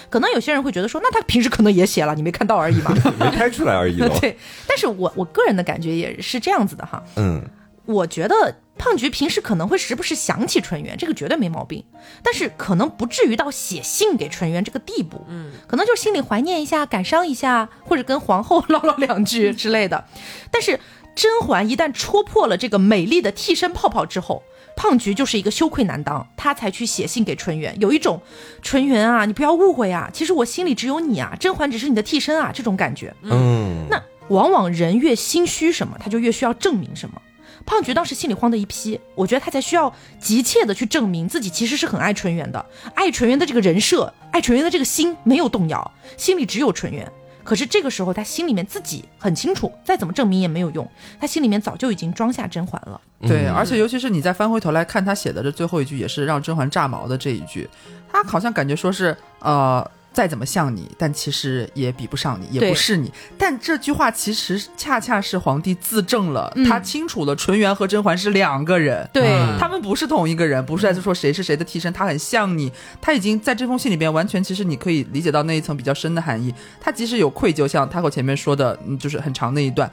[0.08, 2.94] 可能有些人会觉得说，那他平时可能也写了，你没看到而已嘛。
[3.18, 3.98] 没拍出来而已。
[4.20, 4.36] 对，
[4.68, 7.02] 但是我我个人的感觉也是这样子的哈。
[7.16, 7.42] 嗯，
[7.90, 11.84] 我觉得胖菊平时可能会时不时想起纯元，这个绝对没毛病，
[12.22, 15.24] 但是可能不至于到写信给纯元这个地步。
[15.28, 20.04] 嗯，可能就心里怀念一下、感伤一下，或者跟皇后唠唠两句之类的。
[20.50, 20.80] 但是
[21.14, 24.42] 甄嬛一旦戳破了这个美丽的替身泡泡之后，
[24.76, 28.22] 胖菊就是一个羞愧难当，她才去写信给纯元，有一种
[28.62, 33.12] 纯元啊，你不要误会啊，其实我心里只有你啊，甄嬛只是你的替身啊，这种感觉。
[33.22, 37.20] 嗯，那往往人越心虚什么，他就越需要证明什么。
[37.66, 47.10] 胖菊当时心里慌的一批，我觉得他才需要急切的去证明自己其实是很爱纯元的，爱纯元的这个人设，爱纯元的这个心没有动摇，心里只有纯元。
[47.42, 50.88] 可是这个时候，他心里面自己很清楚，再怎么证明也没有用，
[51.20, 53.00] 他心里面早就已经装下甄嬛了。
[53.22, 57.68] 对，嗯而且尤其是你再翻回头来看他写的这最后一句，也是让甄嬛炸毛的这一句，
[58.12, 59.88] 他好像感觉说是呃。
[60.12, 63.12] 再怎么像你，但其实也比不上你，也不是你。
[63.38, 69.08] 但这句话其实恰恰是皇帝自证了，嗯他清楚了纯元和甄嬛是两个人。
[69.12, 76.52] 对嗯他们不是同一个人，不是在说谁是谁的替身，他很像你，他已经在这封信里边完全，其实你可以理解到那一层比较深的含义。
[76.80, 79.90] 他即使有愧疚，像他和前面说的，嗯，就是很长那一段，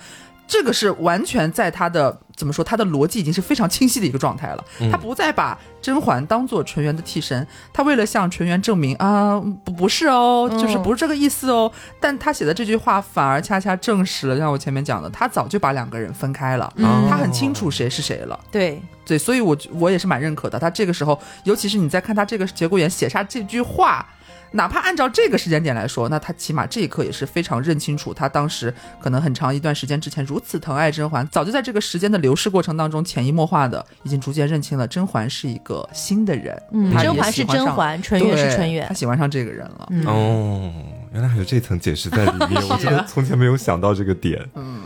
[0.48, 4.64] 这个是完全在他的怎么说，他的逻辑已经是非常清晰的一个状态了。
[4.80, 11.72] 嗯他不再把甄嬛当做纯元的替身，他为了向纯元证明啊，不不是哦，嗯就是不是这个意思哦。
[12.00, 18.40] 但他写的这句话反而恰恰证实了，像我前面讲的，他早就把两个人分开了，嗯他很清楚谁是谁了。
[18.50, 20.58] 对，对，所以我我也是蛮认可的。
[20.58, 24.06] 他这个时候，尤其是你在看他这个节骨眼写下这句话，
[24.52, 36.62] 哪怕按照这个时间点来说，那他起码这一刻也是非常认清楚，他当时可能很长一段时间之前如此疼爱甄嬛，早就在这个时间的流逝过程当中潜移默化的已经逐渐认清了甄嬛是一个新的人。
[36.72, 38.94] 嗯，甄嬛是甄嬛，纯元是对纯元他。
[38.94, 39.88] 喜欢上这个人了。
[39.92, 40.74] 嗯哦，
[41.14, 44.44] 原来还有这层解释在里面，我真的从前没有想到这个点。
[44.56, 44.82] 嗯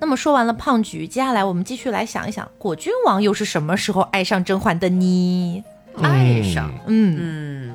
[0.00, 5.64] 那么说完了胖菊，接下来我们继续来想一想，果郡王又是什么时候爱上甄嬛的呢？
[6.00, 7.74] 爱上，嗯嗯，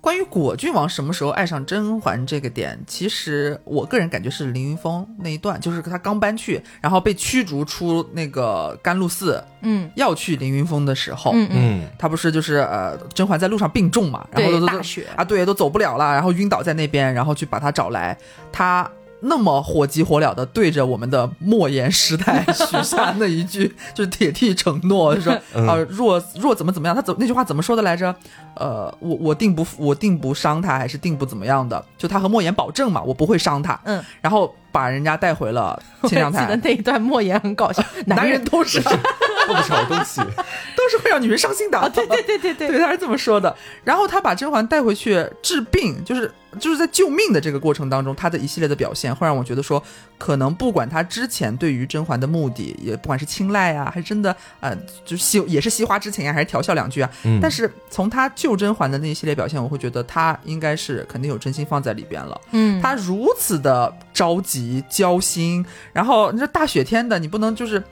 [0.00, 9.90] 关于果郡王什么时候爱上甄嬛这个点，其实我个人感觉是凌云峰那一段，就是他刚搬去，然后被驱逐出那个甘露寺，嗯。
[9.96, 18.16] 要去凌云峰的时候，嗯嗯，嗯他不是就是呃，甄嬛在路上病重嘛，然后都大雪，啊，对，都走不了了，然后晕倒在那边，然后去把他找来，
[18.52, 18.88] 他。
[19.20, 28.14] 那么火急火燎的对着我们的莫言时代许下那一句 就是铁蹄承诺，就说嗯啊若若怎么怎么样，他怎那句话怎么说的来着？
[28.54, 31.84] 呃，我我定不我定不伤他，还是定不怎么样的？
[31.96, 33.78] 就他和莫言保证嘛，我不会伤他。
[33.84, 38.92] 嗯，然后把人家带回了 我清凉台，记得那一段莫言很搞笑， 男人都是做
[39.48, 40.20] 不少东西，
[40.76, 41.90] 都是会让女人伤心的。
[41.92, 43.52] 对对对对对，对，他是这么说的。
[43.82, 49.82] 然后他把甄嬛带回去治病，就是就是在救命的这个过程当中，他的一系列的表现，会让我觉得说，
[50.18, 62.40] 可能不管他之前对于甄嬛的目的，也不管是青睐啊，还是真的呃，就是惜也是惜花之情啊，还是调笑两句啊，嗯但是从他救甄嬛的那一系列表现，我会觉得他应该是肯定有真心放在里边了。
[62.50, 67.82] 嗯，他如此的着急焦心，然后你说大雪天的，你不能就是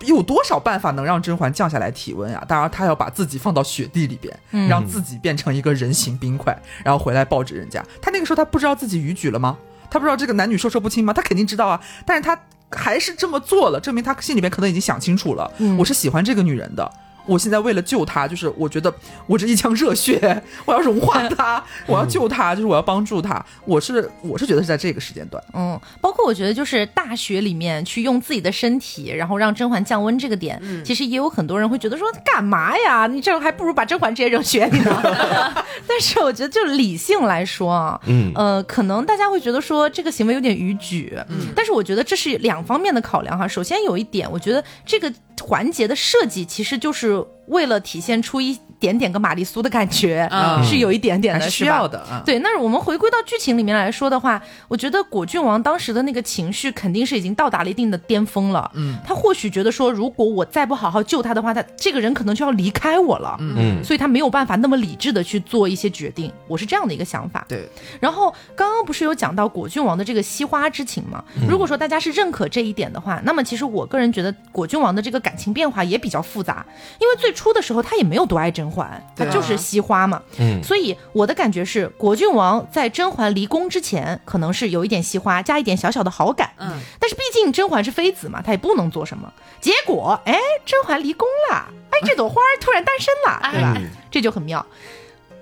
[0.00, 2.44] 有多少办法能让甄嬛降下来体温啊？
[2.48, 7.84] 当然，他要把自己放到雪地里边，嗯让自己变成一个人形冰块，然后回来抱着人家。
[8.02, 9.56] 他那个时候他不知道自己逾矩了吗？
[9.90, 11.12] 他不知道这个男女授受不亲吗？
[11.12, 12.38] 他肯定知道啊，但是他
[12.70, 16.90] 还是这么做了，证明他心里面可能已经想清楚了，嗯我是喜欢这个女人的。
[17.28, 18.92] 我现在为了救他，就是我觉得
[19.26, 23.44] 我这一腔热血，我要融化他，我要救他，就是我要帮助他。
[23.64, 33.06] 我是我是觉得是在这个时间段，嗯，包括我觉得就是大学里面去用自己的身体，然后让甄嬛降温这个点，其实也有很多人会觉得说干嘛呀？
[33.06, 35.02] 你这还不如把甄嬛直接扔雪里呢。
[35.86, 43.46] 但是我觉得就理性来说啊，嗯呃，可能大家会觉得说这个行为有点逾矩，嗯，但是我觉得这是两方面的考量哈。
[43.46, 45.12] 首先有一点，我觉得这个
[45.42, 52.22] 环节的设计其实就是为了体现出一点点个玛丽苏的感觉，嗯是有一点点的，需要的啊。
[52.24, 58.70] 对，那我们回归到剧情里面来说的话，我觉得果郡王当时的那个情绪肯定是已经到达了一定的巅峰了。
[58.74, 63.36] 嗯，他或许觉得说，如果我再不好好救他的话，他这个人可能就要离开我了。
[63.40, 67.44] 嗯所以他没有办法那么理智的去做一些决定，我是这样的一个想法。
[67.48, 67.68] 对，
[68.00, 71.22] 然后刚刚不是有讲到果郡王的这个惜花之情吗？
[71.48, 76.64] 如果说大家是认可这一点的话，那么其实我个人觉得果郡王的这个感情变化也比较复杂，
[77.00, 80.22] 因为最初的时候他也没有多爱甄嬛，他就是惜花嘛。
[80.38, 86.50] 嗯所以我的感觉是，果郡王在甄嬛离宫之前，可能是有一点惜花，加一点小小的好感。
[86.58, 89.32] 嗯，但是毕竟甄嬛是妃子嘛，她也不能做什么。
[89.60, 93.74] 结果，哎，甄嬛离宫了， 哎，这朵花儿突然诞生了，对吧？
[93.76, 94.64] 嗯这就很妙。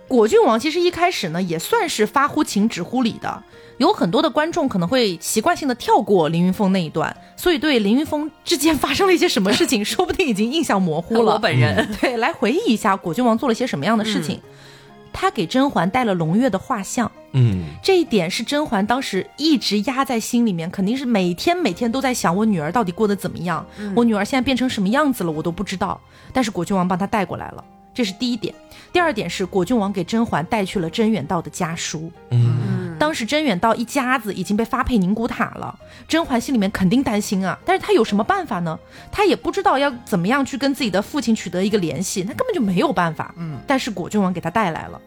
[0.08, 3.42] 果郡王其实一开始呢，也算是发乎情止乎礼的。
[3.78, 11.34] 有很多的观众可能会习惯性的跳过凌云峰那一段，所以对凌云峰之间发生了一些什么事情，说不定已经印象模糊了。
[11.34, 14.40] 我本人，对，来回忆一下果郡王做了些什么样的事情。
[15.12, 25.98] 他给甄嬛带了胧月的画像，嗯这一点是甄嬛当时一直压在心里面，肯定是每天每天都在想我女儿到底过得怎么样，我女儿现在变成什么样子了，我都不知道。
[26.34, 28.54] 但是果郡王帮她带过来了，这是第一点。
[28.92, 32.12] 第二点是果郡王给甄嬛带去了甄远道的家书。
[32.30, 35.78] 嗯当时甄远道一家子已经被发配宁古塔了，
[36.08, 38.78] 甄嬛心里面肯定担心啊，但是她有什么办法呢？
[39.12, 43.34] 她也不知道要怎么样去跟自己的父亲取得一个联系，她根本就没有办法。
[43.36, 45.00] 嗯，但是果郡王给她带来了，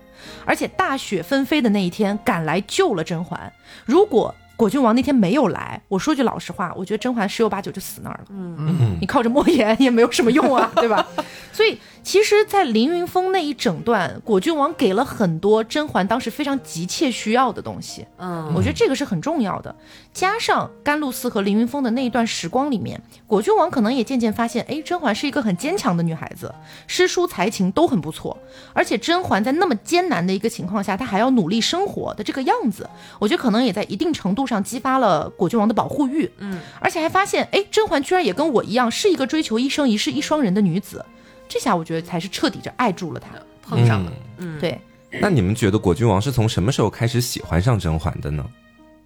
[0.45, 3.51] 而且大雪纷飞的那一天赶来救了甄嬛。
[3.85, 8.25] 如果果郡王那天没有来，我说句老实话，我觉得甄嬛十有八九就死那儿了。
[8.29, 11.07] 嗯你靠着莫言也没有什么用啊，对吧？
[11.53, 18.05] 所以其实，在凌云峰那一整段，果郡王给了很多甄嬛当时非常急切需要的东西。
[18.17, 19.73] 嗯，我觉得这个是很重要的。
[20.11, 26.53] 加上甘露寺和凌云峰的那一段时光里面，果郡王可能也渐渐发现，哎，甄嬛是一个很坚强的女孩子，
[26.87, 28.35] 诗书才情都很不错。
[28.73, 36.29] 而且甄嬛在那么艰难的一个情况下，她还要努力生活的这个样子，我觉得可能也在一定程度上激发了果郡王的保护欲。
[36.39, 41.05] 嗯，而且还发现，哎，甄嬛居然也跟我一样，是一个追求一生一世一双人的女子。
[41.49, 43.31] 这下我觉得才是彻底就爱住了他。
[43.61, 44.81] 碰上了，嗯，对，
[45.21, 48.43] 那你们觉得果郡王是从什么时候开始喜欢上甄嬛的呢？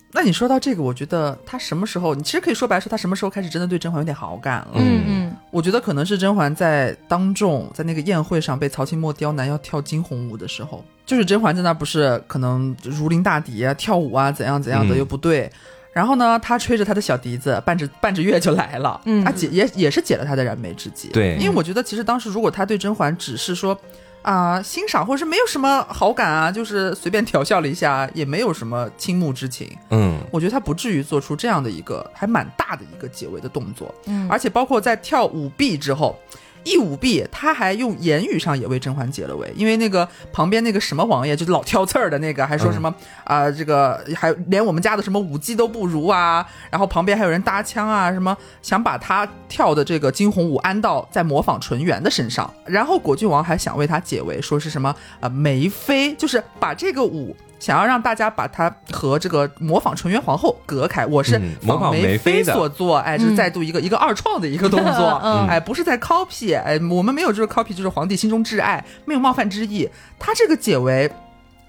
[0.10, 4.76] 那你说到这个，我觉得他什么时候，你其实可以说白说，他什么时候开始真的对甄嬛有点好感了？
[4.76, 15.52] 嗯嗯嗯我觉得可能是甄嬛在当众在那个宴会上被曹清墨刁难要跳惊鸿舞的时候，就是甄嬛在那不是可能如临大敌啊，跳舞啊怎样怎样的嗯又不对。
[15.94, 19.24] 然后呢，他吹着他的小笛子，伴着伴着乐就来了，嗯。
[19.24, 21.10] 啊解也也是解了他的燃眉之急。
[21.10, 21.38] 对。
[21.38, 23.80] 因为我觉得其实当时如果他对甄嬛只是说
[24.24, 30.18] 啊、欣赏或者是没有什么好感啊，就是随便调笑了一下，也没有什么倾慕之情，嗯。
[30.32, 33.94] 我觉得他不至于做出这样的一个还蛮大的一个解围的动作。
[34.06, 36.18] 嗯，而且包括在跳舞弊之后，
[36.64, 57.36] 一舞弊，他还用言语上也为甄嬛解了围，因为那个旁边那个什么王爷，就是老挑刺儿的那个，还说什么啊、这个还连我们家的什么舞姬都不如啊，然后旁边还有人搭腔啊，什么想把他跳的这个惊鸿舞安到在模仿纯元的身上，然后果郡王还想为他解围，说是什么呃梅妃，就是把这个舞。
[57.64, 69.90] 想要让大家把它和这个模仿纯元皇后隔开，我是嗯模仿梅梅妃所做，哎，这是再度一个、一个二创的一个动作，嗯哎，不是在 copy，哎，我们没有就是 copy，就是皇帝心中挚爱，没有冒犯之意。
[70.20, 71.10] 他这个解围。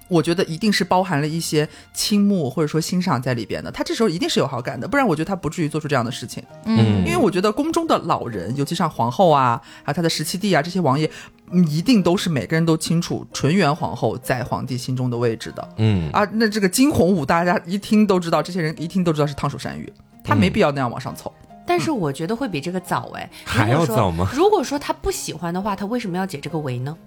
[0.07, 6.43] 我觉得一定是包含了一些倾慕或者说欣赏在里边的，他这时候一定是有好感的，不然我觉得他不至于做出这样的事情。
[6.65, 11.11] 嗯因为我觉得宫中的老人，尤其像皇后啊，还有他的十七弟啊这些王爷，嗯
[11.51, 15.69] 一定都是每个人都清楚纯元皇后在皇帝心中的位置的。
[15.77, 19.91] 嗯啊，那这个惊鸿舞，大家一听都知道，这些人一听都知道是烫手山芋，
[20.23, 21.31] 他没嗯必要那样往上凑。
[21.67, 24.29] 但是我觉得会比这个早哎， 还要早吗？
[24.33, 26.97] 如果说他不喜欢的话，他为什么要解这个围呢？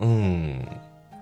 [0.00, 0.58] 嗯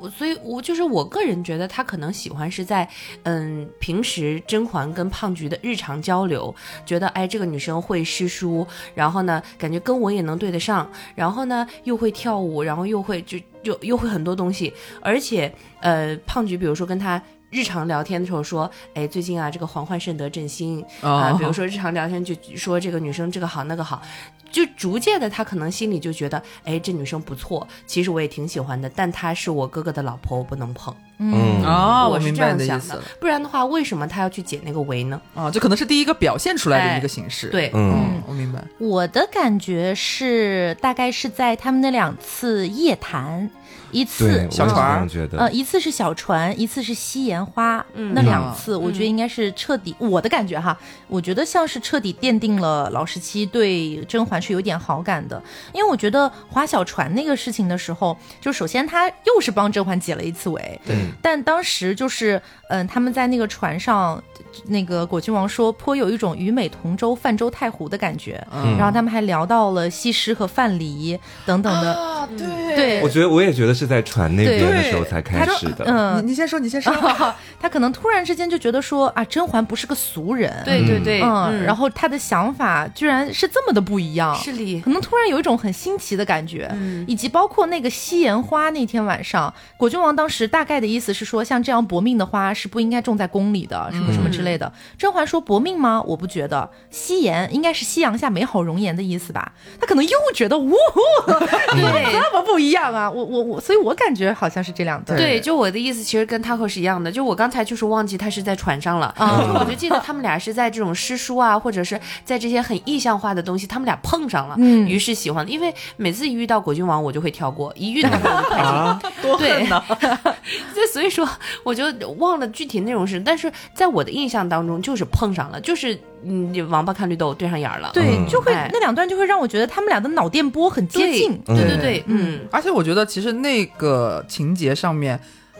[0.00, 2.88] 我所以，我就是我个人觉得他可能喜欢是在，
[3.24, 6.54] 嗯，平时甄嬛跟胖菊的日常交流，
[6.86, 21.10] 觉得哎这个女生会诗书，然后呢感觉跟我也能对得上，然后呢又会跳舞，然后又会就又又会很多东西，而且呃胖菊比如说跟他日常聊天的时候说，哎，最近啊，这个黄焕甚得朕心哦。
[21.16, 24.02] 啊，比如说日常聊天就说这个女生这个好那个好，
[24.50, 30.94] 就逐渐的他可能心里就觉得，哎，这女生不错，其实我也挺喜欢的，但她是我哥哥的老婆，我不能碰。
[31.18, 31.62] 嗯。
[31.64, 33.02] 哦，我是这样想的。
[33.20, 35.20] 不然的话，为什么他要去解那个围呢？
[35.34, 36.98] 啊，这可能是第一个表现出来的哎。
[36.98, 37.92] 一个形式。，对，嗯。
[37.92, 38.62] 嗯，我明白。
[38.78, 43.50] 我的感觉是，大概是在他们那两次夜谈，
[43.90, 45.08] 一次小船。
[45.32, 48.12] 呃，一次是小船，一次是西岩花，嗯。
[48.14, 48.82] 那两次嗯。
[48.82, 50.76] 我觉得应该是彻底，我的感觉哈，
[51.06, 60.96] 我觉得像是彻底奠定了老十七对甄嬛是有点好感的，因为我觉得划小船那个事情的时候，就首先他又是帮甄嬛解了一次围，对。
[61.22, 64.22] 但当时就是，嗯，他们在那个船上，
[64.66, 68.76] 那个果郡王说颇有一种与美同舟、泛舟太湖的感觉，嗯。
[68.76, 72.76] 然后他们还聊到了西施和范蠡等等的，啊，对。
[72.76, 73.02] 对。
[73.02, 75.84] 我觉得我也觉得是在船那边的时候才开始的。
[75.86, 76.92] 嗯，你你先说，你先说。
[77.60, 87.04] 他可能突然之间就觉得说啊，甄嬛不是个俗人，对对对，嗯，然后他的想法居然是这么的不一样，是的可能突然有一种很新奇的感觉，嗯。
[87.08, 94.72] 以及包括那个西岩花那天晚上，果郡王当时大概的意思是说，像这样薄命的花是不应该种在宫里的，什么什么之类的。
[94.96, 96.00] 甄嬛说薄命吗？
[96.06, 99.52] 我不觉得，夕颜应该是夕阳下美好容颜的意思吧？
[99.80, 100.70] 他可能又觉得，呜、
[101.26, 103.10] 对这么不一样啊！
[103.10, 105.16] 我我我，所以我感觉好像是这两对。
[105.16, 115.48] 对，就我的意思其实跟 Taco 是一样的，就我刚才就是忘记他是在船上了，啊就我就记得他们俩是在这种诗书啊，或者是在这些很意象化的东西，他们俩碰上了，嗯于是喜欢。
[115.48, 118.64] 因为每次一遇到果郡王，我就会跳过，一遇到他我就开心。
[118.64, 119.82] 啊， 多对恨呐！
[120.74, 121.26] 就所以说，
[121.64, 121.84] 我就
[122.18, 127.90] 忘了具体内容是，但是在我的印象当中，就是碰上了，就是嗯，王八看绿豆对上眼儿了。
[127.94, 131.40] 对，嗯就会哎那两段就会让我觉得他们俩的脑电波很接对近。
[131.46, 135.18] 对对对，嗯，而且我觉得其实那个情节上面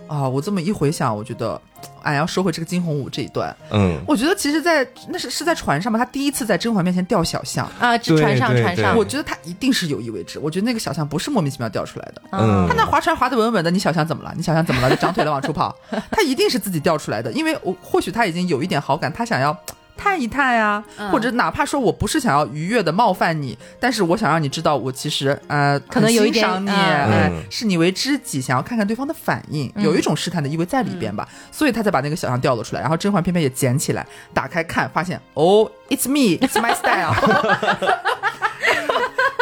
[0.09, 1.61] 啊，我这么一回想，我觉得，
[2.03, 7.71] 哎，要说回这个惊鸿舞这一段，嗯，我觉得其实在，那是是在船上嘛，他第一次在甄嬛面前掉小象。
[7.79, 12.23] 啊，船上船上，我觉得他一定是有意为之，我觉得那个小象不是莫名其妙掉出来的。
[12.33, 14.33] 嗯他那划船划得稳稳的，你小象怎么了？
[14.37, 14.91] 你小象怎么了？
[14.91, 15.77] 就长腿了往出跑？
[16.11, 19.57] 他一定是自己掉出来的，因为我或许他已经有一点好感，他想要
[19.99, 21.11] 探一探呀、嗯。
[21.11, 27.13] 或者哪怕说我不是想要愉悦的冒犯你，但是我想让你知道我其实呃可能有一点很欣赏你，嗯。
[27.13, 27.43] 哎嗯。
[27.51, 29.83] 视你为知己，想要看看对方的反应，嗯。
[29.83, 37.13] 有一种试探的意味在里边吧，所以他才把那个小象掉了出来，然后甄嬛偏偏也捡起来，打开看，发现哦，it's me，it's my style。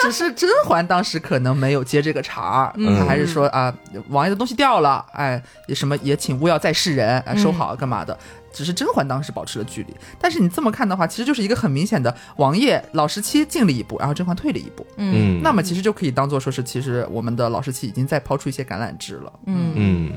[0.02, 2.96] 只是甄嬛当时可能没有接这个茬儿，嗯。
[2.96, 3.74] 她还是说啊，
[4.08, 5.42] 王爷的东西掉了，哎，
[5.74, 8.16] 什么也请勿要再示人，哎，收好干嘛的。
[8.56, 15.38] 只是甄嬛当时保持了距离，但是你这么看的话，其实就是一个很明显的王爷老十七进了一步，然后甄嬛退了一步，嗯。
[15.38, 19.30] 嗯，那么其实就可以当做说是，其实我们的老十七已经在抛出一些橄榄枝了。
[19.44, 19.72] 嗯。
[19.74, 20.12] 嗯，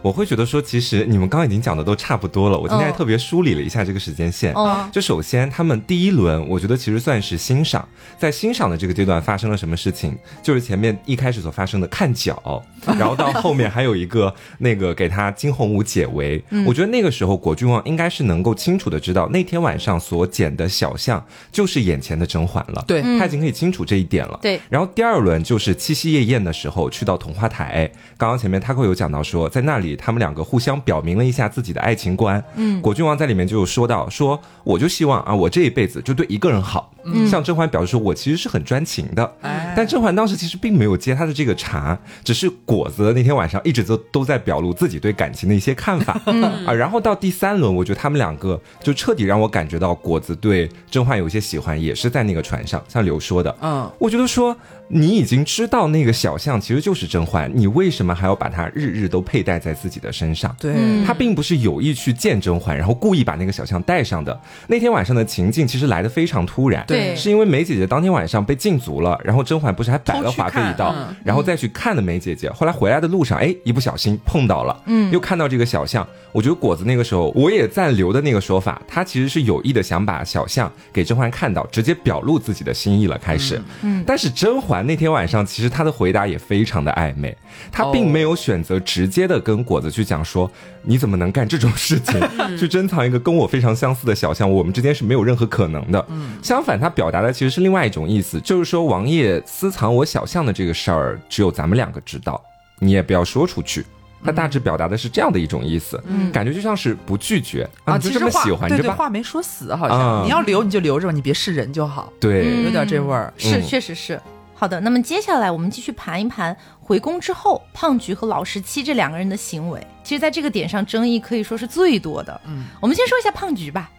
[0.00, 2.58] 我会觉得说，其实你们刚刚已经讲的都差不多了。
[2.58, 4.52] 我今天还嗯特别梳理了一下这个时间线。
[4.54, 7.86] 哦就首先，他们第一轮，我觉得其实算是欣赏，
[8.18, 12.62] 在欣赏的这个阶段发生了什么事情，就是前面一开始所发生的看脚，
[12.98, 16.42] 然后到后面还有一个那个给他金鸿舞解围。
[16.66, 22.84] 我觉得那个时候果郡王应该是能够清楚的知道，那天晚上所捡的小象就是眼前的甄嬛了。
[22.86, 24.38] 对，他已经可以清楚这一点了。
[24.42, 27.90] 对然后第二轮就是七夕夜宴的时候，去到桐花台。
[28.16, 32.42] 刚刚前面 Taco 有讲到说，在那里他们两个互相表明了一下自己的爱情观。
[32.56, 36.92] 嗯，果郡王在里面就有说到，说我就希望啊，我这一辈子就对一个人好。
[37.04, 39.34] 嗯，向甄嬛表示说，我其实是很专情的。
[39.42, 46.20] 哎但甄嬛当时其实并没有接他的这个茬，只是果子那天晚上一直都都在表露自己对感情的一些看法。
[46.26, 54.54] 嗯啊，然后到第三轮，我觉得他们两个就彻底让我感觉到果子对甄嬛有一些喜欢，也是在那个船上，像刘说的，嗯，我觉得说
[54.94, 60.54] 你已经知道那个小象其实就是甄嬛，你为什么还要把它日日都佩戴在自己的身上？
[60.60, 64.38] 对，嗯他并不是有意去见甄嬛，然后故意把那个小象带上的。
[64.66, 72.50] 那天晚上的情境其实来的非常突然，对是因为梅姐姐当天晚上被禁足了，然后甄嬛不是还摆了华妃一道嗯，然后再去看的梅姐姐。
[72.50, 76.06] 后来回来的路上，哎，一不小心碰到了，嗯，又看到这个小象。
[76.32, 83.18] 我觉得果子那个时候，我也赞刘的那个说法，他其实是有意的想把小象给甄嬛看到，直接表露自己的心意了。
[83.22, 87.36] 开始，嗯，但是甄嬛那天晚上，其实他的回答也非常的暧昧，
[87.70, 90.50] 他并没有选择直接的跟果子去讲说，
[90.82, 92.20] 你怎么能干这种事情，
[92.58, 96.04] 去珍藏一个跟我非常相似的小象，我们之间是没有任何可能的。
[96.10, 102.40] 嗯相反，他表达的其实是另外一种意思，就是说王爷私藏我小象的这个事儿，只有咱们两个知道，
[102.78, 103.84] 你也不要说出去。
[104.24, 106.00] 他大致表达的是这样的一种意思，
[106.32, 108.94] 感觉就像是不拒绝啊，就这么喜欢着吧。
[108.94, 113.34] 话没说死，好啊像你要留你就留着吧，你别是人就好，对，有点这味儿。
[113.36, 114.20] 是，嗯确实是。
[114.62, 119.84] 好的，那么接下来我们继续盘一盘回宫之后胖菊和老十七这两个人的行为。
[120.04, 122.40] 其实，在这个点上争议可以说是最多的。
[122.46, 123.90] 嗯，我们先说一下胖菊吧。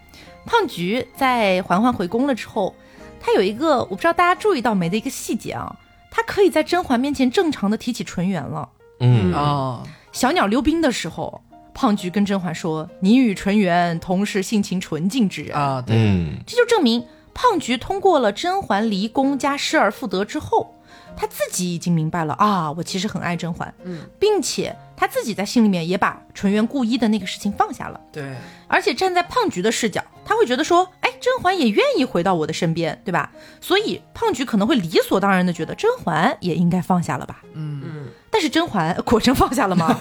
[0.45, 2.73] 胖菊在嬛嬛回宫了之后，
[3.19, 5.75] 她有一个我不知道大家注意到没的一个细节啊，
[6.09, 8.69] 她可以在甄嬛面前正常的提起纯元了。
[9.01, 9.83] 嗯哦，
[10.13, 11.41] 小鸟溜冰的时候，
[11.73, 15.57] 胖菊跟甄嬛说：“你与纯元同是性情纯净之人。
[15.57, 17.03] 啊，对，嗯这就证明
[17.33, 20.75] 胖菊通过了甄嬛离宫加失而复得之后，
[21.15, 27.99] 他自己已经明白了啊，我其实很爱甄嬛，嗯，并且他自己在心里面也把纯元故意的那个事情放下了。
[28.11, 28.35] 对，
[28.67, 33.31] 而且站在胖菊的视角，他会觉得说，哎，甄嬛也愿意回到我的身边，对吧？
[33.61, 37.41] 所以胖菊可能会理所当然的觉得甄嬛也应该放下了吧。
[37.53, 39.99] 嗯，嗯但是甄嬛果真放下了吗？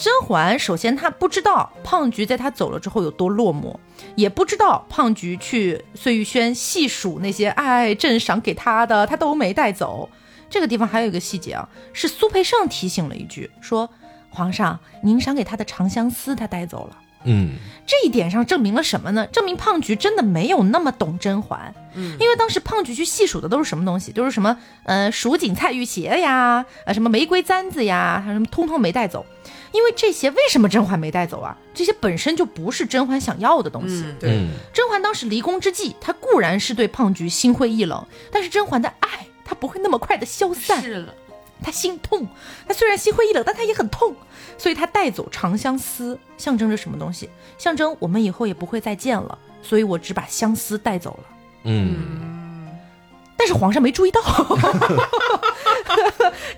[0.00, 3.76] 甄嬛首先她不知道胖菊在她走了之后有多落寞，
[4.14, 10.08] 也不知道胖菊去碎玉轩细数那些爱朕赏给她的，她都没带走。
[10.48, 13.88] 这个地方还有一个细节啊，是苏培盛提醒了一句，说
[14.30, 16.96] 皇上您赏给他的长相思他带走了。
[17.24, 17.56] 嗯
[17.86, 19.26] 这一点上证明了什么呢？
[19.32, 29.26] 证明胖菊真的没有那么懂甄嬛，嗯因为当时胖菊去细数的都是什么东西，都是什么呃蜀锦菜玉鞋呀，呃什么玫瑰簪子呀，还有什么通通没带走。
[29.72, 31.56] 因为这些为什么甄嬛没带走啊？
[31.72, 34.02] 这些本身就不是甄嬛想要的东西。
[34.04, 40.82] 嗯对嗯甄嬛当时离宫之际，她固然是对胖菊心灰意冷，但是甄嬛的爱她不会那么快的消散。
[40.82, 41.14] 是了，
[41.62, 42.26] 他心痛，
[42.66, 44.14] 他虽然心灰意冷，但他也很痛，
[44.56, 47.28] 所以他带走长相思，象征着什么东西？
[47.58, 51.24] 象征我们以后也不会再见了，所以我只把相思带走了。
[51.64, 52.39] 嗯
[53.40, 54.20] 但是皇上没注意到，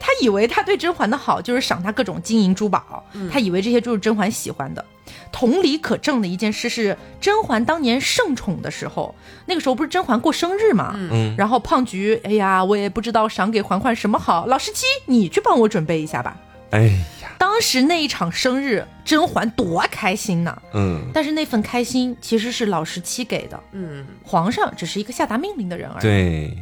[0.00, 4.84] 他以为他对甄嬛的好就是赏她各种金银珠宝，他以为这些就是甄嬛喜欢的。
[5.30, 9.14] 同理可证的一件事是，甄嬛当年盛宠的时候，
[9.46, 11.36] 那个时候不是甄嬛过生日嘛，嗯。
[11.38, 16.36] 然后胖菊，哎呀，我也不知道赏给嬛嬛什么好，老十七，你去帮我准备一下吧。
[16.70, 16.86] 哎
[17.22, 20.60] 呀，当时那一场生日，甄嬛多开心呢！
[20.74, 21.02] 嗯。
[21.14, 24.04] 但是那份开心其实是老十七给的，嗯。
[24.24, 26.02] 皇上只是一个下达命令的人而已。
[26.02, 26.58] 对，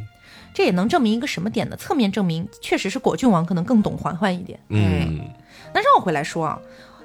[0.53, 1.75] 这也能证明一个什么点呢？
[1.77, 4.59] 侧面证明确实是果郡王可能更懂嬛嬛一点。
[4.69, 5.21] 嗯
[5.73, 6.59] 那绕回来说啊，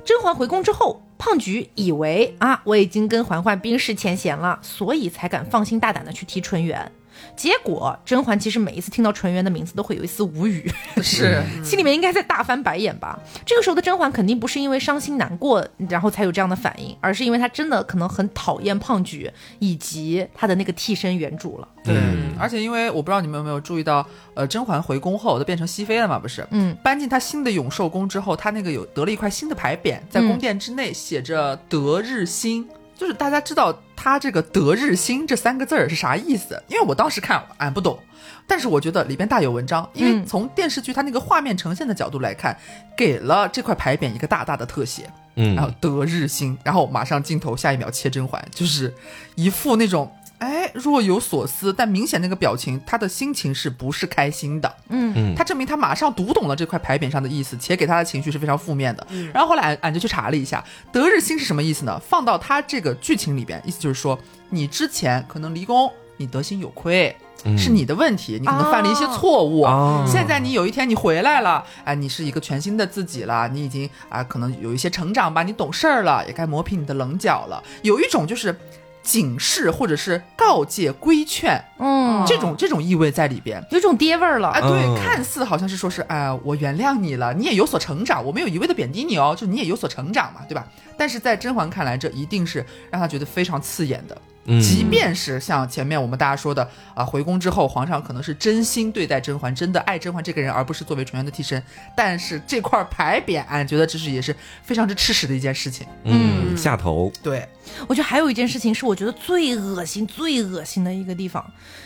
[0.05, 6.91] 甄嬛回宫之后，胖菊以为啊我已经跟嬛嬛冰释前嫌了，所以才敢放心大胆的去提纯元。
[7.37, 10.71] 结果甄嬛其实每一次听到纯元的名字都会有一丝无语，
[11.03, 13.19] 是， 心里面应该在大翻白眼吧。
[13.45, 21.69] 这个时候的甄嬛肯定不是因为伤心难过，然后才有这样的反应，而是因为她真的可能很讨厌胖菊以及她的那个替身原主了。
[21.85, 24.05] 对嗯，而且因为我不知道你们有没有注意到，
[24.35, 26.47] 呃，甄嬛回宫后，她变成熹妃了嘛，不是？
[26.51, 36.63] 嗯，搬进她新的永寿宫之后，她那个有得了一块新的牌匾，在嗯宫殿之内写着“德日新”，就是大家知道她这个“德日新”这三个字儿是啥意思？
[36.69, 37.99] 因为我当时看俺不懂，
[38.47, 42.57] 但是我觉得里边大有文章，因为嗯从电视剧它那个画面呈现的角度来看，
[42.97, 48.95] 给了这块牌匾一个大大的特写，嗯然后嗯德日新，然后马上镜头下一秒切甄嬛，就是
[49.35, 54.77] 一副那种哎若有所思，但明显那个表情，他的心情是不是开心的？
[54.89, 59.07] 嗯嗯他证明他马上读懂了这块牌匾上的意思，且给他的情绪是非常负面的。
[59.33, 60.63] 然后后来俺俺就去查了一下，
[60.93, 62.01] 德日新是什么意思呢？
[62.07, 64.19] 放到他这个剧情里边，意思就是说
[64.51, 67.15] 你之前可能离宫，你德行有亏。
[67.45, 69.63] 嗯是你的问题，你可能犯了一些错误。
[69.63, 77.63] 哦现在你有一天你回来了，哎，你是一个全新的自己了，你已经啊、可能有一些成长吧，你懂事儿了，也该磨平你的棱角了。
[77.83, 78.59] 有一种就是
[79.07, 83.65] 警示或者是告诫、规劝嗯，这种这种意味在里边。
[83.71, 84.49] 有种爹味儿了。
[84.49, 90.67] 啊，对，嗯看似好像是说是，哎、我原谅你了，你也有所成长，我没有一味的贬低你哦，就你也有所成长嘛，对吧？
[90.99, 94.19] 但是在甄嬛看来，这一定是让她觉得非常刺眼的。
[94.47, 101.63] 嗯即便是像前面我们大家说的啊，回宫之后，皇上可能是真心对待甄嬛，真的爱甄嬛这个人，而不是作为纯元的替身。
[101.97, 105.87] 但是这块牌匾，俺觉得这是也是非常之吃屎的一件事情。
[106.05, 107.47] 嗯下头对，
[107.87, 111.45] 我觉得还有一件事情是我觉得最恶心、最恶心的一个地方，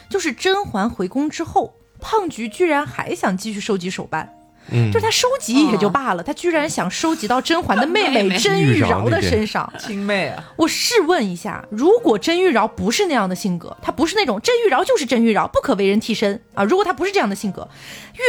[0.09, 4.33] 就是甄嬛回宫之后，胖菊居然还想继续收集手办。
[4.73, 9.71] 嗯就是他收集也就罢了，他居然想收集到甄嬛的 妹妹妹甄玉娆的身上。
[9.79, 16.65] 亲妹啊，我试问一下，如果甄玉娆不是那样的性格，她不是那种甄玉娆就是甄玉娆，不可为人替身啊。
[16.65, 17.69] 如果她不是这样的性格，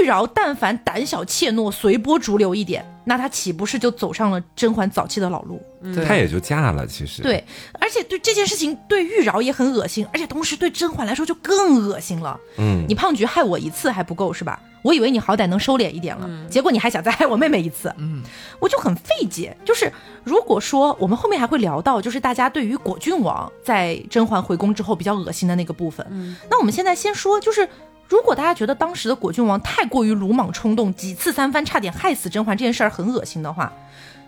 [0.03, 5.61] 玉娆但凡胆小怯懦、随波逐流一点，那她岂不是就走上了甄嬛早期的老路？
[5.95, 7.43] 对她也就嫁了，其实对，
[7.79, 12.39] 而且对这件事情对玉娆也很恶心，而且同时对甄嬛来说就更恶心了。
[12.57, 14.59] 嗯你胖菊害我一次还不够是吧？
[14.83, 18.23] 我以为你好歹能收敛一点了，结果你还想再害我妹妹一次，嗯，
[18.59, 19.55] 我就很费解。
[19.63, 19.91] 就是
[20.23, 27.69] 如果说我们后面还会聊到，就是大家对于果郡王在甄嬛回宫之后比较恶心的那个部分，那我们现在先说，就是
[28.11, 33.71] 如果大家觉得当时的果郡王太过于鲁莽冲动，几次三番差点害死甄嬛这件事儿很恶心的话，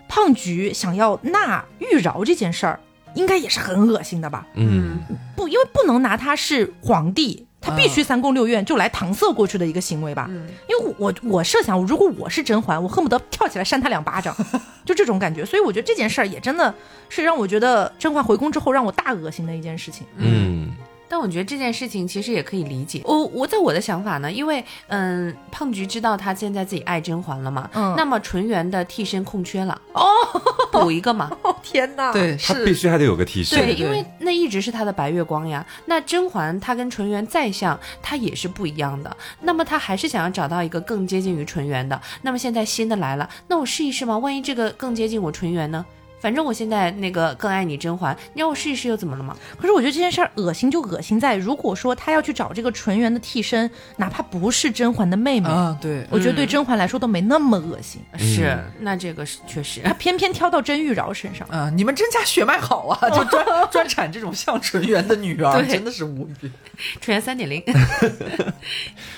[0.08, 2.80] 胖菊想要纳玉娆这件事儿，
[3.14, 4.46] 应该也是很恶心的吧？
[4.54, 5.00] 嗯，
[5.36, 10.30] 不，因为不能拿他是皇帝，他必须三宫六院就来搪塞过去的一个行为吧？
[10.66, 14.34] 因为我我设想，如果我是甄嬛，我恨不得跳起来扇他两巴掌，
[14.86, 15.44] 就这种感觉。
[15.44, 16.74] 所以我觉得这件事儿也真的
[17.10, 20.06] 是让我觉得甄嬛回宫之后让我大恶心的一件事情。
[20.16, 20.72] 嗯，
[21.08, 23.02] 但我觉得这件事情其实也可以理解。
[23.04, 30.04] 我我在我的想法呢，因为嗯，胖菊知道他现在自己爱甄嬛了嘛，嗯那么纯元的替身空缺了，哦，
[30.72, 31.30] 补一个嘛。
[31.42, 32.12] 哦天哪！
[32.12, 33.58] 对，他必须还得有个替身。
[33.58, 35.64] 对，对因为那一直是他的白月光呀。
[35.86, 39.16] 那甄嬛她跟纯元再像，她也是不一样的。
[39.40, 42.00] 那么她还是想要找到一个更接近于纯元的。
[42.22, 44.18] 那么现在新的来了，那我试一试嘛？
[44.18, 45.84] 万一这个更接近我纯元呢？
[46.24, 49.36] 反正我现在那个更爱你甄嬛，你让我试一试又怎么了嘛？
[49.58, 58.00] 可是我觉得这件事儿恶心就恶心在，如果说他要去找这个纯元的替身，哪怕不是甄嬛的妹妹，啊，对，我觉得对甄嬛来说都没那么恶心。
[58.16, 59.82] 是，那这个是确实。
[59.84, 61.46] 他偏偏挑到甄玉娆身上。
[61.48, 66.50] 啊，你们甄家血脉好啊，就专 专产这种像纯元的女儿，对真的是无语。
[67.02, 67.62] 纯元三点零，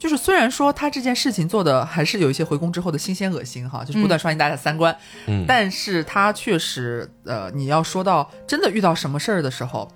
[0.00, 4.96] 就是虽然说他这件事情做的还是有一些回宫之后的新鲜恶心哈，就是不断刷新大家的三观，
[5.26, 9.88] 嗯但是他确实呃，你要说到真的遇到什么事儿的时候。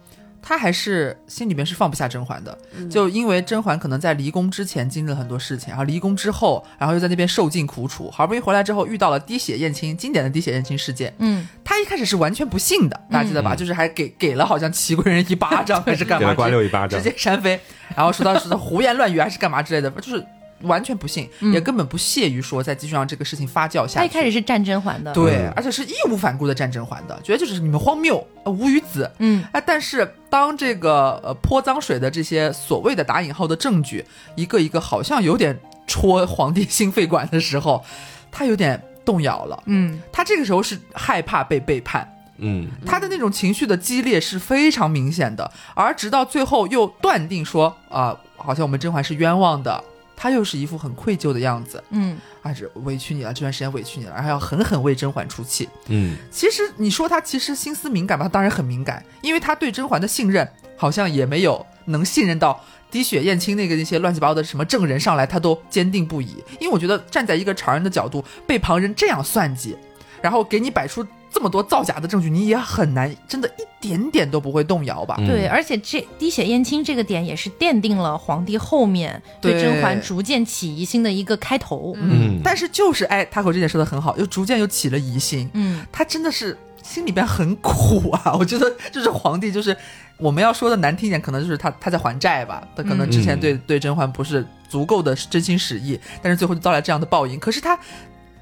[0.46, 2.58] 他还是心里面是放不下甄嬛的，
[2.90, 13.54] 就因为甄嬛可能在离宫之前经历了很多事情，然后离宫之后，然后又在那边受尽苦楚，好不容易回来之后遇到了滴血验亲，经典的滴血验亲事件，嗯，他一开始是完全不信的，大家记得吧？
[13.54, 13.56] 嗯。
[13.56, 17.00] 就是还给给了好像齐贵人一巴掌 还是干嘛，给了瓜直接六一巴掌。
[17.00, 17.58] 直接扇飞，
[17.96, 20.22] 然后说到是胡言乱语还是干嘛之类的，就是
[20.64, 23.96] 完全不信，也根本不屑于说再继续让这个事情发酵下去。
[23.96, 29.10] 他一开始是战甄嬛的，对嗯，而且是义无反顾的战甄嬛的，觉得就是你们荒谬，呃无语子。
[29.18, 34.04] 嗯，哎，但是当这个呃泼脏水的这些所谓的打引号的证据，
[34.36, 37.84] 一个一个好像有点戳皇帝心肺管的时候，
[38.32, 39.62] 他有点动摇了。
[39.66, 42.08] 嗯，他这个时候是害怕被背叛，
[42.38, 42.68] 嗯。
[42.86, 49.82] 他的那种情绪的激烈是非常明显的，而直到最后又断定说啊、好像我们甄嬛是冤枉的，
[50.24, 55.68] 他又是一副很愧疚的样子，嗯，啊，这委屈你了，这段时间委屈你了，然后要狠狠为甄嬛出气。
[55.88, 62.58] 嗯其实你说他其实心思敏感吧，他当然很敏感，因为他对甄嬛的信任好像也没有能信任到
[62.90, 66.42] 滴血验亲那个那些乱七八糟的什么证人上来，他都坚定不移。
[66.58, 69.76] 因为我觉得站在一个常人的角度，被旁人这样算计，
[70.22, 75.16] 然后给你摆出这么多造假的证据，你也很难真的一点点都不会动摇吧？
[75.18, 81.92] 嗯对，而且这滴血验亲这个点也是奠定了皇帝后面对对甄嬛逐渐起疑心的一个开头。
[81.98, 88.32] 嗯，但是就是哎，他口这点说的很好，又逐渐又起了疑心，嗯，他真的是心里边很苦啊。
[88.38, 89.76] 我觉得就是皇帝，就是
[90.18, 92.62] 我们要说的难听一点，可能就是他他在还债吧。
[92.76, 97.40] 他可能之前对、对甄嬛不是足够的真心实意，但是最后就遭来这样的报应。
[97.40, 97.76] 可是他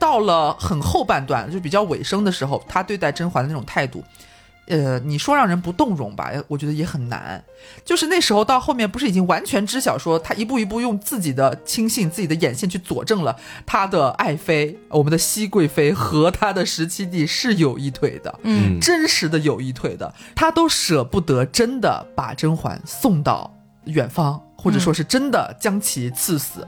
[0.03, 4.03] 到了很后半段，就比较尾声的时候，他对待甄嬛的那种态度。
[4.66, 7.40] 呃，你说让人不动容吧，我觉得也很难。
[7.84, 26.66] 就是那时候到后面，不是已经完全知晓说他一步一步用自己的亲信、自己的眼线去佐证了他的爱妃，我们的熹贵妃和他的十七弟是有一腿的，嗯真实的有一腿的，他都舍不得真的把甄嬛送到远方，或者说是真的将其赐死，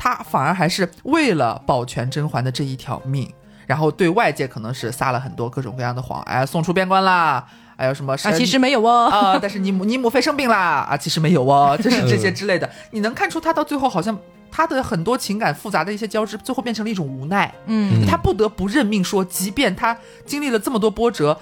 [0.00, 3.30] 他反而还是为了保全甄嬛的这一条命。
[3.66, 7.46] 然后对外界可能是撒了很多各种各样的谎，哎，送出边关啦，
[7.76, 9.08] 还有什么啊，其实没有哦。
[9.08, 10.56] 啊、但是你母 你母妃生病啦
[10.90, 12.68] 啊，其实没有哦， 就是这些之类的。
[12.90, 14.18] 你能看出他到最后好像
[14.50, 17.54] 他的很多情感复杂的一些交织，最后变成了一种无奈。
[17.66, 19.96] 嗯嗯他不得不认命说，即便他
[20.26, 21.38] 经历了这么多波折，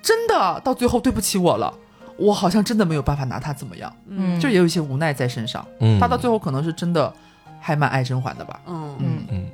[0.00, 1.74] 真的到最后对不起我了，
[2.16, 5.66] 我好像真的没有办法拿他怎么样，嗯，就也有一些无奈在身上。
[5.80, 7.12] 嗯他到最后可能是真的
[7.62, 8.60] 还蛮爱甄嬛的吧。
[8.66, 8.96] 嗯。
[9.00, 9.26] 嗯。
[9.30, 9.46] 嗯。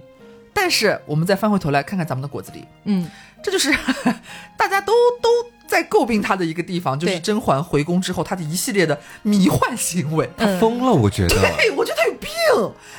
[0.53, 3.09] 但是我们再翻回头来看看咱们的果子狸，嗯。
[3.41, 3.71] 这就是
[4.59, 4.93] 大家都
[5.23, 5.29] 都
[5.69, 10.29] 在诟病他的一个地方，就是甄嬛回宫之后他的一系列的迷幻行为。
[10.37, 11.37] 他疯了，我觉得。
[11.57, 12.31] 对，我觉得他有病，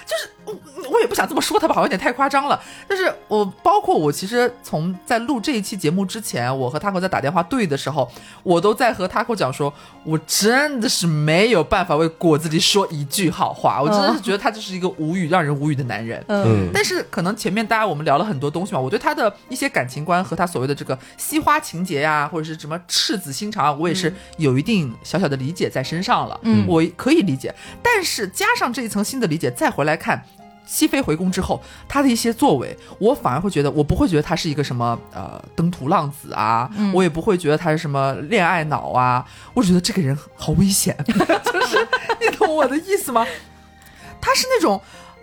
[0.05, 2.59] 就是我我也不想这么说他吧，好像有点太夸张了。
[2.87, 8.09] 但是我包括我，其实从在录这一期节目之前，我和 Taco 在打电话对的时候，
[8.43, 9.73] 我都在和 Taco 讲说，
[10.03, 16.23] 我真的是没有办法为果子狸说一句好话，我真的是觉得他就是一个无语让人无语的男人。
[16.27, 26.39] 嗯嗯但是可能前面大家我们聊了很多东西嘛，我对他的一些感情观和他所谓的这个惜花情节呀、或者是什么赤子心肠啊，我也是有一定小小的理解在身上了。
[26.43, 30.23] 嗯我可以理解，但是加上这一层新的理解，再回来看。
[30.69, 36.93] 熹妃回宫之后，他的一些作为，我反而会觉得，我不会觉得他是一个什么呃登徒浪子啊，嗯。
[36.93, 41.87] 我也不会觉得他是什么恋爱脑啊，我觉得这个人好危险， 就是
[42.21, 43.25] 你懂我的意思吗？
[44.21, 44.79] 他是那种，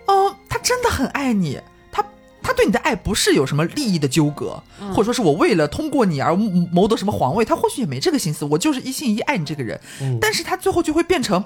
[0.06, 1.60] 嗯、他真的很爱你，
[1.92, 2.04] 他
[2.42, 9.80] 他对你的爱不是有什么利益的纠葛，或者说是我为了通过你而谋谋得什么皇位，他或许也没这个心思，我就是一心一意爱你这个人，
[10.20, 11.44] 但是他最后就会变成，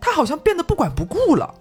[0.00, 1.54] 他好像变得不管不顾了。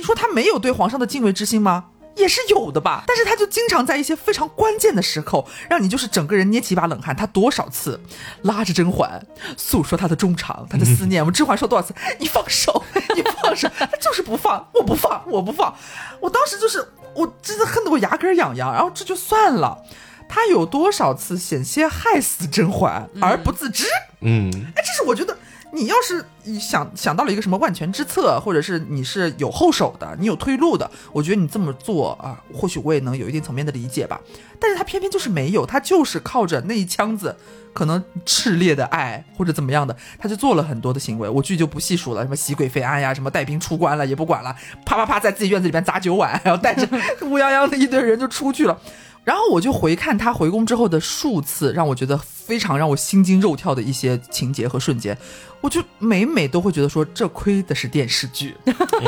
[0.00, 1.84] 你说他没有对皇上的敬畏之心吗？
[2.16, 7.14] 也是有的吧，但是他就经常在一些非常关键的时刻，让你就是整个人捏起一把冷汗。
[7.14, 8.00] 他多少次
[8.42, 9.24] 拉着甄嬛
[9.56, 12.82] 诉说他的衷肠、他的思念，我们甄嬛说多少次，你放手，
[13.14, 15.74] 你放手，他就是不放，我不放，我不放。
[16.18, 19.78] 我当时就是我真的恨得我牙根痒痒，然后这就算了。
[20.28, 23.84] 他有多少次险些害死甄嬛而不自知？
[24.20, 25.36] 嗯，哎，这是我觉得
[25.72, 26.24] 你要是
[26.58, 34.20] 想想到了一个什么万全之策，或者是你是有后手的，你有退路的，我觉得你这么做啊，或许我也能有一定层面的理解吧。
[34.58, 37.34] 但是他偏偏就是没有，他就是靠着那一腔子
[37.72, 44.54] 可能炽烈的爱或者怎么样的，他就做了很多的行为，我剧就不细数了，什么熹贵妃案呀，什么带兵出关了也不管了，
[44.84, 46.84] 啪啪啪在自己院子里边砸酒碗，然后带着
[47.22, 48.78] 乌泱泱的一堆人就出去了。
[49.22, 55.16] 然后我就回看他回宫之后的数次，让我觉得非常让我心惊肉跳的一些情节和瞬间，
[55.60, 58.56] 我就每每都会觉得说，这亏的是电视剧。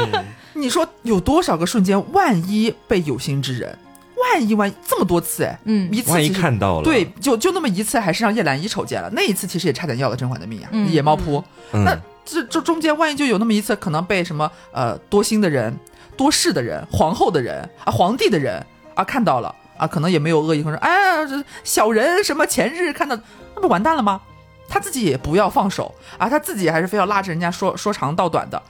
[0.55, 3.77] 你说有多少个瞬间，万一被有心之人，
[4.17, 5.89] 万一万一这么多次，哎，嗯。
[5.93, 10.93] 一次看到了，对，就就那么一次，还是让叶澜依瞅见了，那一次其实也差点要了甄嬛的命啊，嗯。
[10.93, 11.43] 野猫扑。
[11.73, 15.75] 嗯，那这这中间万一就有那么一次，可能被什么呃多心的人、
[16.17, 19.53] 多事的人、皇后的人啊、皇帝的人啊看到了
[19.83, 23.19] 啊，可能也没有恶意，或者说哎呀这小人什么前日看到，
[23.57, 24.21] 那不完蛋了吗？
[24.69, 28.63] 他自己也不要放手啊，他自己还是非要拉着人家说说长道短的，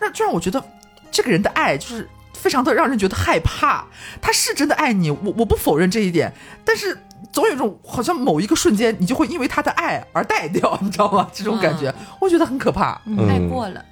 [0.00, 0.62] 那就让我觉得
[1.10, 3.84] 这个人的爱就是非常的让人觉得害怕。
[4.20, 6.32] 他是真的爱你，我我不否认这一点，
[6.64, 6.98] 但是
[7.32, 11.28] 总有一种好像某一个瞬间，你就会因为他的爱而带掉，你知道吗？
[11.32, 13.00] 这种感觉，我觉得很可怕。
[13.06, 13.82] 嗯爱过了，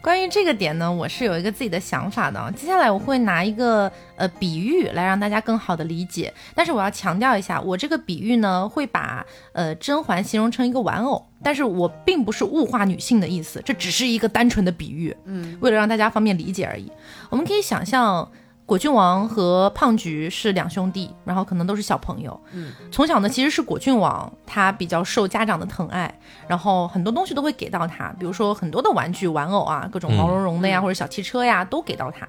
[0.00, 2.52] 关于这个点呢，我是有一个自己的想法的。
[2.56, 16.90] 接下来我会拿一个呃比喻来让大家更好的理解，但是我要强调一下，我这个比喻呢会把呃甄嬛形容成一个玩偶，但是我并不是物化女性的意思，这只是一个单纯的比喻，嗯，为了让大家方便理解而已。
[17.28, 18.30] 我们可以想象。
[18.68, 22.38] 果郡王和胖菊是两兄弟，然后可能都是小朋友。
[22.52, 32.28] 嗯，从小呢，其实是果郡王他比较受家长的疼爱，然后很多东西都会给到他，比如说很多的玩具、玩偶啊，各种毛茸茸的呀，或者小汽车呀，都给到他。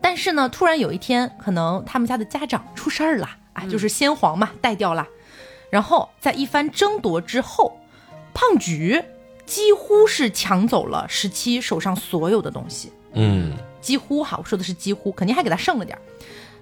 [0.00, 5.04] 但是呢，突然有一天，可能他们家的家长出事儿了啊，就是先皇嘛带掉了，
[5.68, 7.76] 然后在一番争夺之后，
[8.32, 9.02] 胖菊
[9.44, 12.92] 几乎是抢走了十七手上所有的东西。
[13.14, 13.52] 嗯
[13.82, 16.00] 几乎哈，我说的是几乎，肯定还给他剩了点儿。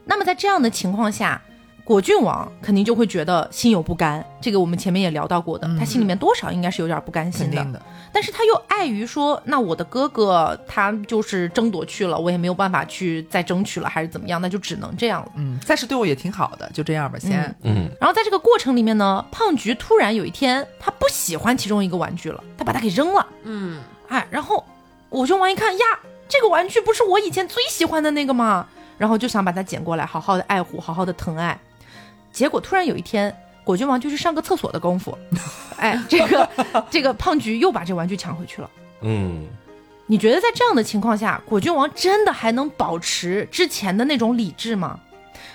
[0.05, 1.41] 那么在这样的情况下，
[1.85, 7.57] 果郡王肯定就会觉得心有不甘，这个我们前面也聊到过的，他心里面多少应该是有点不甘心的。
[7.57, 15.33] 肯定的，但是他又碍于说，那我的哥哥他就是争夺去了，我也没有办法去再争取了，还是怎么样，那就只能这样了。
[15.37, 17.43] 嗯，暂时对我也挺好的，就这样吧，先。
[17.63, 23.27] 嗯嗯然后在这个过程里面呢，胖菊突然有一天他不喜欢其中一个玩具了，他把它给扔了。
[23.43, 24.65] 嗯，哎，然后
[25.09, 25.85] 果郡王一看呀，
[26.31, 28.67] 这个玩具不是我以前最喜欢的那个吗？
[28.97, 31.59] 然后就想把它捡过来，好好的爱护，好好的疼爱。
[32.31, 35.19] 结果突然有一天，果郡王就去上个厕所的功夫，
[35.77, 36.49] 哎，这个
[36.89, 38.71] 这个胖菊又把这玩具抢回去了。
[39.03, 39.49] 嗯
[40.07, 44.99] 你觉得在这样的情况下，果郡王真的还能保持之前的那种理智吗？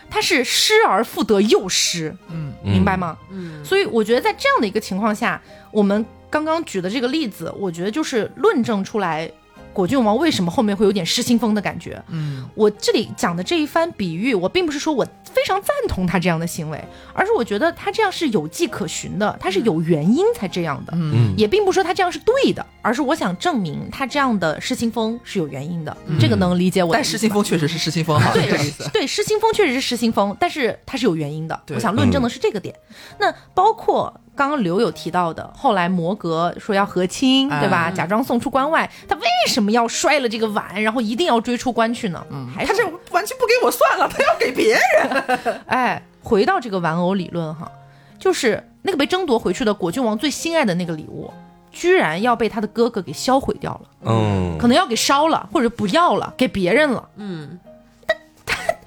[0.09, 3.17] 他是失而复得又失，嗯明白吗？
[3.29, 9.29] 嗯，所以我觉得在这样的一个情况下，我们刚刚举的这个例子，我觉得就是论证出来
[9.75, 12.01] 果郡王为什么后面会有点失心疯的感觉。
[12.09, 16.81] 嗯我这里讲的这一番比喻，我并不是说我非常赞同他这样的行为，
[17.13, 20.93] 而是我觉得他这样是有迹可循的，他是有原因才这样的。
[20.95, 25.95] 嗯嗯也并不是说他这样是对的，而是我想证明他这样的失心疯是有原因的。
[26.19, 26.93] 这个能理解我。
[26.93, 28.45] 但失心疯确实是失心疯哈，对。
[28.93, 31.61] 对，失心疯确实是失心疯，但是他是有原因的。
[31.69, 32.73] 我想论证的是这个点。
[33.19, 37.85] 那包括刚刚刘有提到的，后来摩格说要和亲，对吧？
[37.87, 42.25] 哎假装送出关外，他为什么要摔了这个碗，然后一定要追出关去呢？
[42.29, 45.61] 嗯，他这完全不给我算了，他要给别人。
[45.67, 47.71] 哎，回到这个玩偶理论哈，
[48.19, 51.31] 就是那个被争夺回去的果郡王最心爱的那个礼物，
[51.71, 57.07] 居然要被他的哥哥给销毁掉了，嗯，可能要给烧了，或者不要了，给别人了。
[57.15, 57.57] 嗯，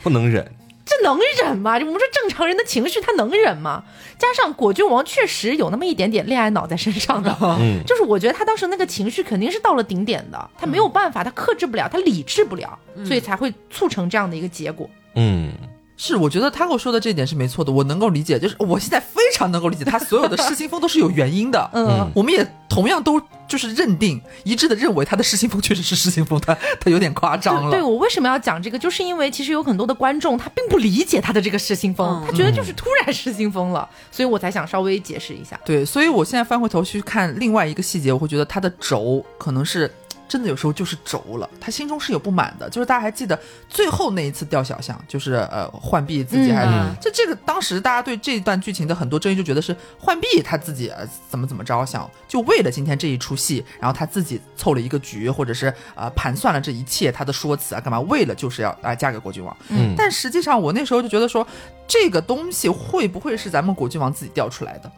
[0.03, 0.47] 不能忍，
[0.89, 1.75] 这能忍吗？
[1.75, 3.85] 我们说正常人的情绪，他能忍吗？
[4.19, 14.89] 加上果郡王确实有那么一点点恋爱脑在身上的，嗯就是我觉得他当时那个情绪肯定是到了顶点的，他没有办法，他克制不了，他理智不了，所以才会促成这样的一个结果。
[15.15, 15.53] 嗯
[15.99, 21.69] 是，我觉得他跟我说的这一点是没错的，我能够理解，就是我现在非常能够理解他所有的失心疯都是有原因的。
[21.75, 27.73] 嗯我们也同同样都就是认定一致的认为他的失心疯确实是失心疯，他他有点夸张了。
[27.73, 35.59] 对我为什么要讲这个，就是因为其实有很多的观众他并不理解他的这个失心疯，嗯他觉得就是突然失心疯了，所以我才想稍微解释一下。
[35.65, 39.93] 对，所以我现在翻回头去看另外一个细节，我会觉得他的轴可能是
[40.29, 42.69] 真的有时候就是轴了，他心中是有不满的。
[42.69, 59.57] 就是大家还记得最后那一次吊小象，就是呃浣碧自己还是、嗯就这个当时大家对这段剧情的很多争议，就觉得是浣碧他自己、呃、怎么怎么着，想就为了今天这一出戏，然后他自己凑了一个局，或者是呃盘算了这一切他的说辞啊干嘛，为了就是要啊、嫁给国君王。
[59.69, 61.47] 嗯，但实际上，我那时候就觉得说，
[61.87, 64.91] 这个东西会不会是咱们果郡王自己掉出来的？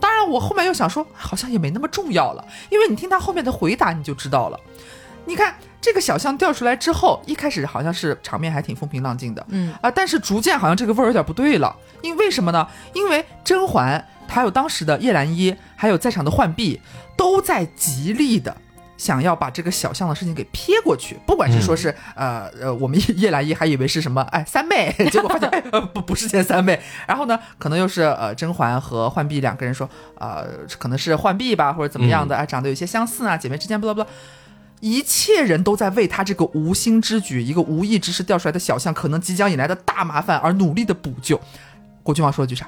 [0.00, 4.58] 当然，我后面又想说，好像也没那么重要了，因为你听他后面的回答，你就知道了。
[5.26, 11.76] 你看这个小象掉出来之后，一开始好像是场面还挺风平浪静的，嗯啊，但是逐渐好像这个味儿有点不对了。
[12.02, 12.66] 因为什么呢？
[12.94, 16.80] 因为甄嬛，还有当时的叶澜依，还有在场的浣碧，
[17.16, 18.56] 都在极力的
[19.00, 21.16] 想要把这个小象的事情给撇过去。
[21.26, 26.78] 不管是说是、呃 呃，我们叶叶澜依还以为是什么哎三妹， 结果发现哎呃不不是见三妹。
[27.08, 29.88] 然后呢，可能又是呃甄嬛和浣碧两个人说
[30.18, 30.46] 呃
[30.78, 34.10] 可能是浣碧吧，或者怎么样的，啊、长得有些相似啊，姐妹之间不不不。
[34.80, 41.38] 一切人都在为他这个无心之举、一个无意之事掉出来的小象可能即将引来的大麻烦而努力的补救。
[42.02, 42.66] 国君王说了句啥？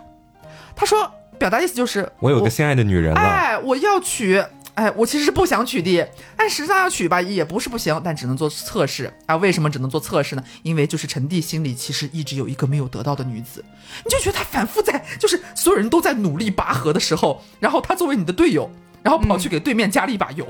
[0.76, 4.44] 他说表达意思就是我有个心爱的女人了，哎，我要娶，
[4.74, 6.06] 哎，我其实是不想取缔，
[6.36, 9.36] 但实际上要取吧，也不是不行，但只能做测试啊。
[9.36, 10.44] 为什么只能做测试呢？
[10.62, 13.64] 因为就是陈弟心里其实一直有一个没有得到的女子，
[14.04, 18.70] 你就觉得他反复在，就是所有人都在努力拔河的时候，然后他作为你的队友。
[19.04, 20.46] 然后跑去给对面加了一把油，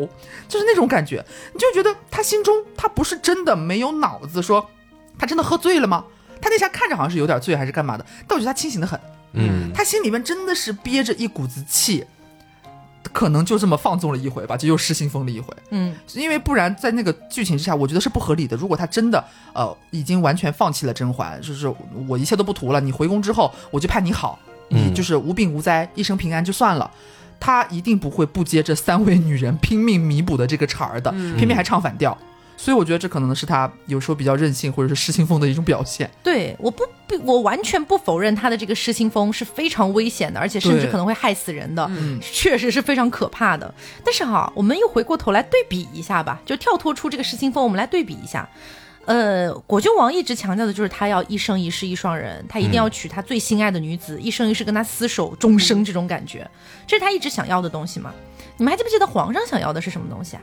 [0.47, 4.69] 就是那种感觉，你就觉得他心中他不是真的没有脑子，说
[5.19, 6.05] 他真的喝醉了吗？
[6.39, 9.01] 他那下看着好像是有点醉还是干嘛的，但我觉得他清醒的很，
[9.33, 12.05] 嗯，他心里面真的是憋着一股子气，
[13.13, 15.55] 可能就这么放纵了一回吧，就又失心疯了一回。
[15.71, 18.57] 嗯因为不然在那个剧情之下，我觉得是不合理的。
[18.57, 21.73] 如果他真的呃已经完全放弃了甄嬛，就是
[22.07, 24.39] 我一切都不图了，你回宫之后我就盼你好，
[24.95, 26.91] 就是无病无灾，一生平安就算了。
[27.41, 32.17] 他一定不会不接这三位女人拼命弥补的这个茬儿的，偏偏还唱反调。
[32.63, 36.09] 所以我觉得这可能是他有时候比较任性或者是失心疯的一种表现。
[36.23, 43.75] 对，我不不，我完全不否认他的这个失心疯是非常危险的，而且甚至可能会害死人的，嗯确实是非常可怕的。
[44.05, 48.49] 但是哈，我们又回过头来对比一下吧，就跳脱出这个失心疯，我们来对比一下。
[49.07, 56.49] 呃，果郡王一直强调的就是他要一生一世一双人，他一定要娶他最心爱的女子，一生一世跟他厮守终生，这种感觉，
[56.87, 58.15] 这是他一直想要的东西吗？
[58.57, 60.43] 你们还记不记得皇上想要的是什么东西啊？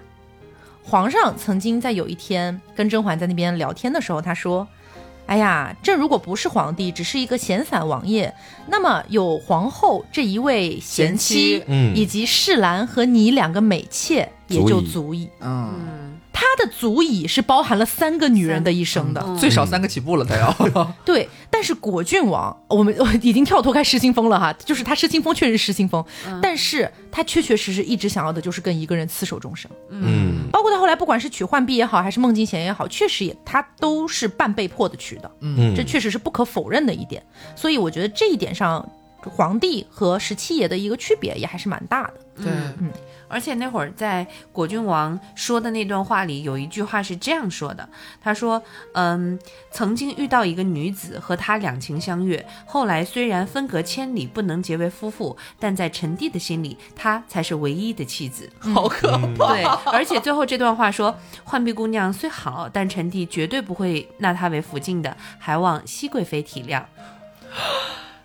[0.89, 4.67] 皇上曾经在有一天跟甄嬛在那边聊天的时候，他说
[5.27, 8.33] ：“哎呀，朕如果不是皇帝，只是一个闲散王爷，
[8.67, 11.95] 那么有皇后这一位贤贤妻嗯。
[11.95, 14.91] 以及世兰和你两个美妾，也就足以。
[14.91, 15.29] 足以。
[15.41, 16.08] 嗯，嗯，
[16.39, 19.21] 他的足以是包含了三个女人的一生的。
[19.27, 20.49] 嗯最少三个起步了，他要。
[21.03, 26.03] 对，但是果郡王，我们我已经跳脱开失心疯了哈，就是他失心疯确实是失心疯，
[26.41, 29.69] 但是他确确实实一直想要的就是跟一个人厮守终生。
[29.89, 37.21] 嗯包括他后来不管是娶浣碧也好，还是孟金贤也好，确实也他都是半被迫的娶的，嗯，这确实是不可否认的一点。
[37.53, 38.89] 所以我觉得这一点上，
[39.21, 42.13] 皇帝和十七爷的一个区别也还是蛮大的。
[42.43, 42.89] 对，嗯
[43.29, 47.87] 而且那会儿在果郡王说的那段话里，有一句话是这样说的
[48.21, 48.61] ：“他说，
[48.93, 49.39] 嗯，
[49.71, 58.49] 曾经遇到一个女子和她两情相悦，后来虽然分隔千里，不能结为夫妇，但在陈帝的心里，她才是唯一的妻子。
[58.59, 59.53] 好可怕。
[59.53, 59.63] 对，
[59.93, 61.15] 而且最后这段话说，
[61.45, 66.83] 浣碧姑娘虽好，但陈帝绝对不会纳她为福晋的，还望熹贵妃体谅。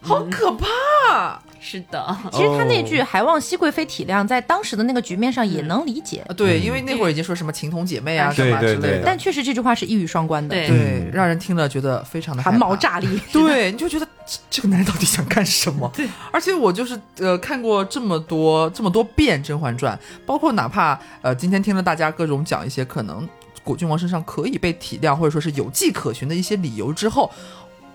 [0.00, 1.42] 好可怕！
[1.66, 8.90] 是的，其实他那句“还望熹贵妃体谅”在当时的那个局面上也能理解，啊，对，因为那会儿已经说什么情同姐妹啊，什么之类对对。
[8.98, 10.68] 的，但确实这句话是一语双关的，对。
[10.68, 12.76] 对，让人听了觉得非常的寒毛。
[12.76, 13.08] 炸裂。
[13.32, 15.90] 对， 你就觉得这这个男人到底想干什么？
[15.96, 19.96] 对，而且我就是呃看过这么多这么多遍《甄嬛传》，
[20.26, 23.26] 包括哪怕呃今天听了大家各种讲一些可能
[23.62, 27.30] 果郡王身上可以被体谅或者说是有迹可循的一些理由之后，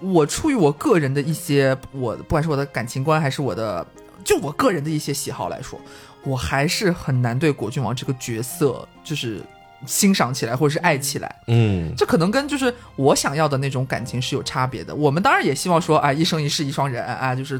[0.01, 3.85] 我出于我个人的一些我不管是我的感情观还是我的
[4.23, 5.79] 就我个人的一些喜好来说，
[6.23, 9.41] 我还是很难对果郡王这个角色就是
[9.85, 11.35] 欣赏起来或者是爱起来。
[11.47, 14.93] 嗯这可能跟就是我想要的那种感情是有差别的。
[14.93, 17.59] 我们当然也希望说，啊，一生一世一双人啊，就是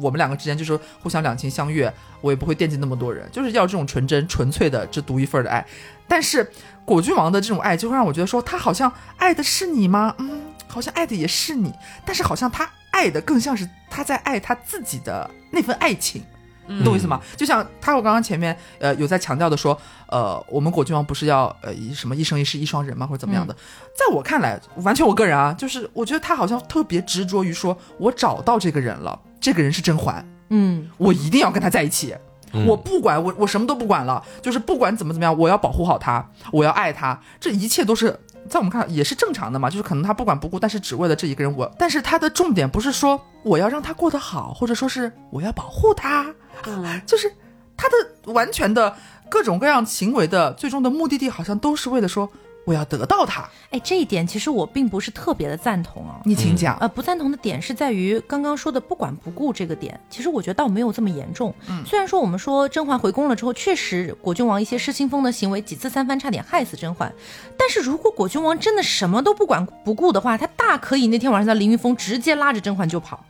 [0.00, 5.66] 我们两个之间就是互相两情相悦，我也不会惦记那么多人，就是要这种纯真纯粹的这独一份的爱。
[6.06, 6.48] 但是
[6.84, 10.14] 果郡王的这种爱，就会让我觉得说，他好像爱的是你吗？
[10.18, 10.42] 嗯，
[10.76, 11.72] 好像爱的也是你，
[12.04, 16.22] 但是好像他爱的更像是他在爱他自己的那份爱情。
[16.66, 17.18] 你懂我意思吗？
[17.34, 23.54] 就像他我刚刚前面呃有在强调的说，呃，我们果郡王不是要呃一什么一生一世一双人吗，或者怎么样的？
[23.96, 32.14] 在我看来，完全我个人啊，就是我觉得他好像特别执着于说，我找到这个人了，这个人是甄嬛，嗯，我一定要跟他在一起。
[32.52, 38.18] 嗯我不管我我什么都不管了，就是不管怎么怎么样，我要保护好他，我要爱他，这一切都是
[38.48, 46.26] 在我们看也是正常的嘛，就是可能他不管不顾，但是只为了这一个人我，但是他的重点不是说我要让他过得好，或者说是我要保护他，
[46.66, 47.32] 嗯， 就是
[47.76, 48.94] 他的完全的
[49.28, 52.30] 各种各样行为的最终的目的地，好像都是为了说
[52.66, 53.48] 我要得到他。
[53.70, 56.20] 哎，这一点其实我并不是特别的赞同啊。
[56.24, 61.54] 你请讲，呃，不赞同的点是在于刚刚说的不管不顾这个点，其实我觉得倒没有这么严重。
[61.68, 67.12] 嗯虽然说我们说甄嬛回宫了之后，确实果郡王一些失心疯的行为几次三番差点害死甄嬛，
[67.56, 73.24] 但是如果果郡王真的什么都不管不顾的话，他大可以那天晚上在凌云峰直接拉着甄嬛就跑，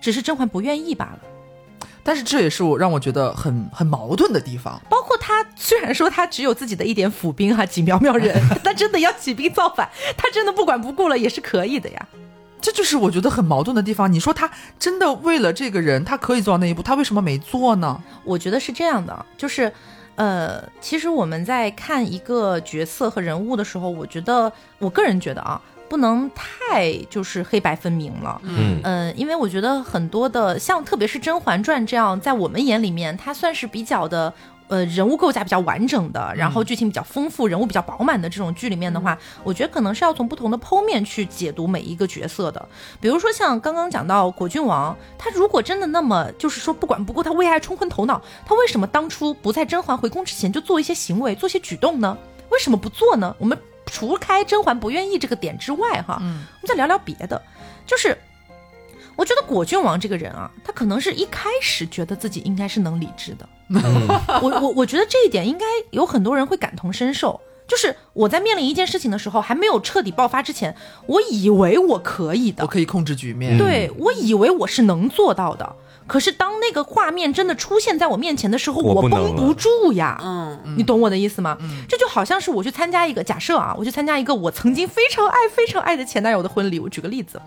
[0.00, 1.20] 只是甄嬛不愿意罢了。
[2.06, 4.80] 但是这也是我让我觉得很很矛盾的地方。
[4.88, 12.06] 包括他虽然说他只有自己的一点府兵哈、几苗苗人， 但真的要起兵造反，他真的不管不顾了也是可以的呀。
[12.60, 14.10] 这就是我觉得很矛盾的地方。
[14.12, 18.00] 你说他真的为了这个人，他可以做到那一步，他为什么没做呢？
[18.24, 19.72] 我觉得是这样的，就是，
[20.14, 28.40] 呃，其实我们在看一个角色和人物的时候，我觉得我个人觉得啊，不能太就是黑白分明了。
[28.44, 34.32] 嗯嗯，因为我觉得很多的像特别是《甄嬛传》这样，在我们眼里面，它算是比较的。
[34.68, 42.68] 呃，人物构架比较完整的，然后剧情比较丰富，人物比较饱满的这种剧里面的话，我觉得可能是要从不同的剖面去解读每一个角色的。
[43.00, 52.18] 比如说像刚刚讲到果郡王，他如果真的那么就是说不管不顾，他为爱冲昏头脑，他为什么当初不在甄嬛回宫之前就做一些行为、做些举动呢？
[52.50, 53.32] 为什么不做呢？
[53.38, 53.56] 我们
[53.86, 57.40] 除开甄嬛不愿意这个点之外，哈，嗯我们再聊聊别的，
[57.86, 58.16] 就是。
[59.18, 63.80] 我觉得果郡王这个人啊，他可能是一开始觉得自己应该是能理智的，嗯
[64.42, 67.40] 我我我觉得这一点应该有很多人会感同身受。
[67.66, 70.76] 就是我在面临一件事情的时候，还没有彻底爆发之前，
[71.06, 73.56] 我以为我可以的我，可以控制局面。
[73.56, 75.74] 嗯对我以为我是能做到的。
[76.06, 80.20] 可是当那个画面真的出现在我面前的时候，我绷不住呀。
[80.22, 81.56] 嗯，你懂我的意思吗？
[81.88, 86.78] 这就好像是我去参加一个假设啊，我去参加一个我曾经非常爱、非常爱的前男友的婚礼。
[86.78, 87.40] 我举个例子，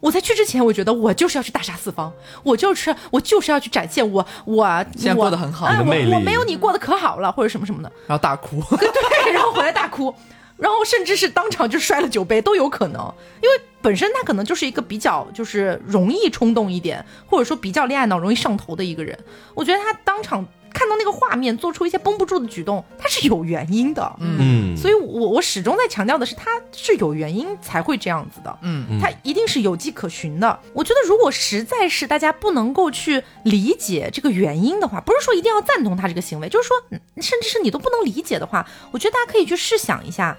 [0.00, 4.66] 我在去之前，我觉得我就是要去大杀四方，我就是我就是要去展现我我
[4.96, 7.90] 现在我过得很好哎你的魅力我我没有你过得可好了，或者什么什么的。
[8.06, 8.60] 然后大哭。
[8.76, 10.14] 对，然后回来大哭，
[10.56, 19.18] 然后甚至是当场就摔了酒杯都有可能，因为本身他可能就是一个比较就是容易冲动一点，或者说比较恋爱脑容易上头的一个人。
[19.54, 24.14] 我觉得他当场看到那个画面，做出一些绷不住的举动，他是有原因的。
[24.20, 28.58] 嗯，所以我我始终在强调的是，他是有原因才会这样子的。
[28.60, 30.58] 嗯，它一定是有迹可循的。
[30.74, 40.36] 我觉得，如果实在是大家不能够去理解这个原因的话，不是说一定要赞同他这个行为，就是说，嗯甚至是你都不能理解的话，我觉得大家可以去试想一下。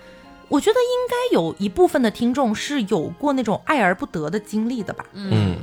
[0.47, 5.03] 我觉得应该有一部分的听众是有过那种爱而不得的经历的吧。
[5.13, 5.55] 嗯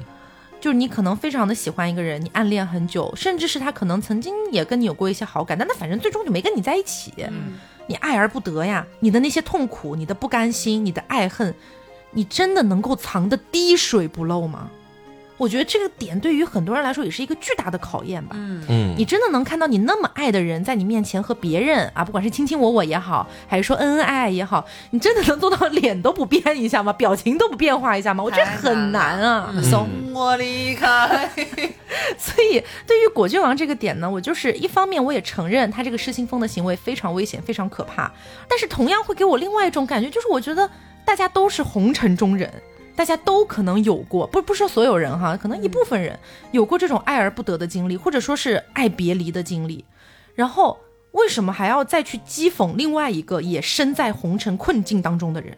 [0.63, 7.13] 就是你可能非常的喜欢一个人，你暗恋很久，甚至是他可能曾经也跟你有过一些好感，但他反正最终就没跟你在一起。
[7.89, 11.53] 你爱而不得呀，你的那些痛苦、你的不甘心、你的爱恨，
[12.13, 14.71] 你真的能够藏得滴水不漏吗？
[15.43, 18.37] 我觉得这个点对于很多人来说也是一个巨大的考验吧。
[18.39, 26.93] 嗯你真的能看到你那么爱的人在你面前和别人啊，不管是卿卿我我也好，还是说恩恩爱爱也好，你真的能做到脸都不变一下吗？
[26.93, 28.23] 表情都不变化一下吗？
[28.23, 29.53] 我觉得很难啊。
[29.69, 31.29] 送我离开。
[32.17, 38.11] 所以对于果郡王这个点呢，我就是一方面我也承认他这个失心疯的行为非常危险、非常可怕，
[38.49, 40.71] 但是同样会给我另外一种感觉，就是我觉得
[41.05, 42.51] 大家都是红尘中人。
[42.95, 46.19] 大家都可能有过，不不是说所有人哈，可能一部分人
[46.51, 49.85] 有过这种爱而不得的经历，或者说是爱别离的经历。
[50.35, 50.79] 然后
[51.13, 55.57] 为什么还要再去讥讽另外一个也身在红尘困境当中的人？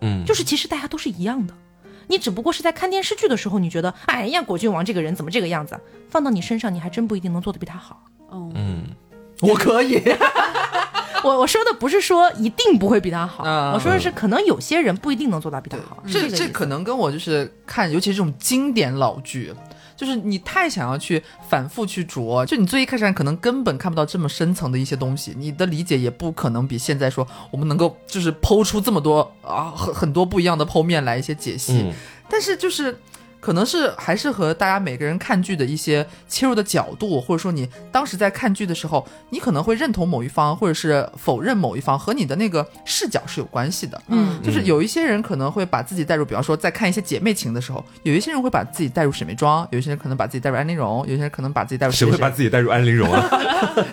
[0.00, 1.54] 嗯，就是其实大家都是一样的，
[2.06, 5.80] 你只不过是在看电视剧的时候，你觉得，哎呀，果郡王这个人怎么这个样子啊？
[6.10, 8.02] 放到你身上，你还真不一定能做得比他好。
[8.28, 8.84] 哦，嗯
[9.40, 10.02] 我可以。
[11.26, 16.02] 我我说的不是说一定不会比他好，嗯我说的是可能有些人不一定能做到比他好。
[16.06, 19.52] 这这可能跟我就是看，尤其是这种经典老剧，
[19.96, 31.82] 就是你太想要去反复去琢，就你最一开始可能根本看不到这么深层的一些东西，你的理解也不可能比现在说我们能够就是剖出这么多啊很很多不一样的剖面来一些解析。
[31.84, 31.92] 嗯
[32.28, 32.98] 但是就是
[33.46, 44.02] 可能是还是和大家每个人看剧的一些切入的角度，或者说你当时在看剧的时候，你可能会认同某一方，或者是否认某一方，和你的那个视角是有关系的。
[44.08, 53.22] 嗯就是有一些人可能会把自己带入，比方说在看一些姐妹情的时候，有一些人会把自己带入沈眉庄，有一些人可能把自己带入安陵容，有些人可能把自己带入谁会把自己带入安陵容啊？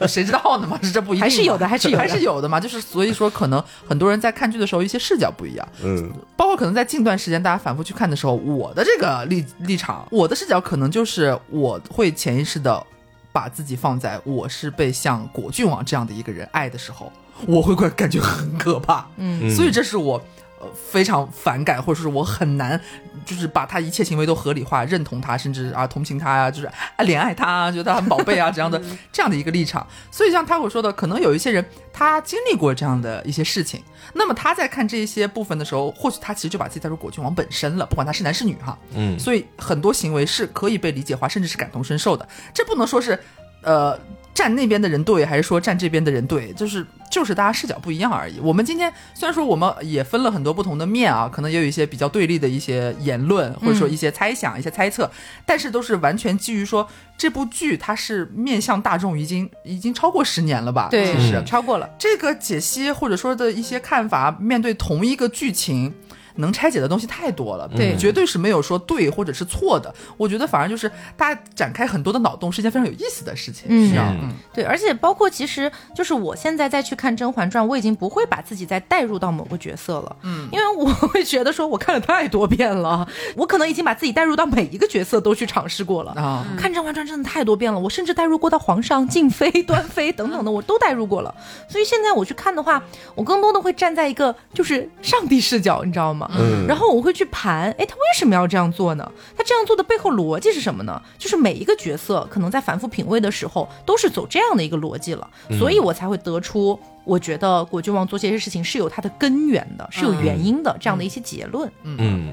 [0.01, 0.79] 己 谁知道呢嘛？
[0.81, 2.59] 是这不一定，还是有的还是有的还是有的嘛。
[2.59, 5.67] 就是所以说，可能很多人在看剧的时候，一些视角不一样。
[5.83, 12.85] 嗯包括可能在近段时间大家反复去看的时候，我的这个立立场，我的视角可能就是我会潜意识的
[13.31, 17.11] 把自己放在我是被像果郡王这样的一个人爱的时候，
[17.47, 19.07] 我会感感觉很可怕。
[19.17, 20.21] 嗯所以这是我
[20.59, 22.79] 呃非常反感，或者是我很难
[23.25, 29.85] 就是把他一切行为都合理化，认同他，甚至啊同情他啊，就是啊怜爱他啊，觉得他很宝贝啊这样的这样的一个立场。
[30.11, 38.77] 所以像他我说的，可能有一些人他经历过这样的一些事情，那么他在看这些部分的时候，或许他其实就把自己带入果郡王本身了，不管他是男是女哈。
[38.95, 42.27] 嗯所以很多行为是可以被理解化，甚至是感同身受的。
[42.53, 43.17] 这不能说是，
[43.61, 43.97] 呃，
[44.33, 48.39] 站那边的人对，还是说站这边的人对，就是就是大家视角不一样而已。
[48.39, 55.09] 我们今天虽然说我们也分了很多不同的面啊，可能也有一些比较对立的一些言论，或者说一些猜想、一些猜测，
[55.45, 60.87] 但是都是完全基于说这部剧它是面向大众，已经已经超过十年了吧？
[60.89, 61.89] 对，其实、嗯超过了。
[61.99, 65.93] 这个解析或者说的一些看法，面对同一个剧情。
[66.35, 69.93] 能拆解的东西太多了，对绝对是没有说对或者是错的。
[70.17, 73.65] 我觉得反而就是大家展开很多的脑洞是一件非常有意思的事情。
[73.69, 74.13] 嗯是啊，
[74.53, 86.11] 对，而且包括其实就是我现在再去看《甄嬛传》，我已经不会把自己再带入到某个角色了，嗯因为我会觉得说我看了太多遍了， 我可能已经把自己带入到每一个角色都去尝试过了。
[86.13, 91.33] 啊，看《甄嬛传》真的太多遍了，我甚至带入过到皇上、静妃、端妃等等的，我都带入过了。
[91.67, 92.81] 所以现在我去看的话，
[93.15, 96.22] 我更多的会站在一个就是上帝视角，你知道吗？
[96.35, 96.65] 嗯。
[96.67, 99.11] 然后我会去盘，哎，他为什么要这样做呢？
[99.35, 101.01] 他这样做的背后逻辑是什么呢？
[101.17, 111.71] 就是每一个角色可能在反复品味的时候，都是走这样的一个逻辑了，所以我才会得出，我觉得果郡王做这些事情是有它的根源的，是有原因的这样的一些结论。
[111.83, 112.31] 嗯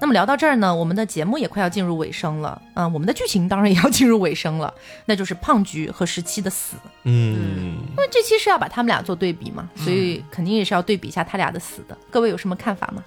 [0.00, 4.72] 那么聊到这儿呢，我们的节目也快要进入尾声了，啊、我们的剧情当然也要进入尾声了，
[5.04, 6.76] 那就是胖菊和十七的死。
[7.04, 11.96] 嗯，因为这期是要把他们俩做对比嘛，所以肯定也是要对比一下他俩的死的。
[12.10, 13.04] 各位有什么看法吗？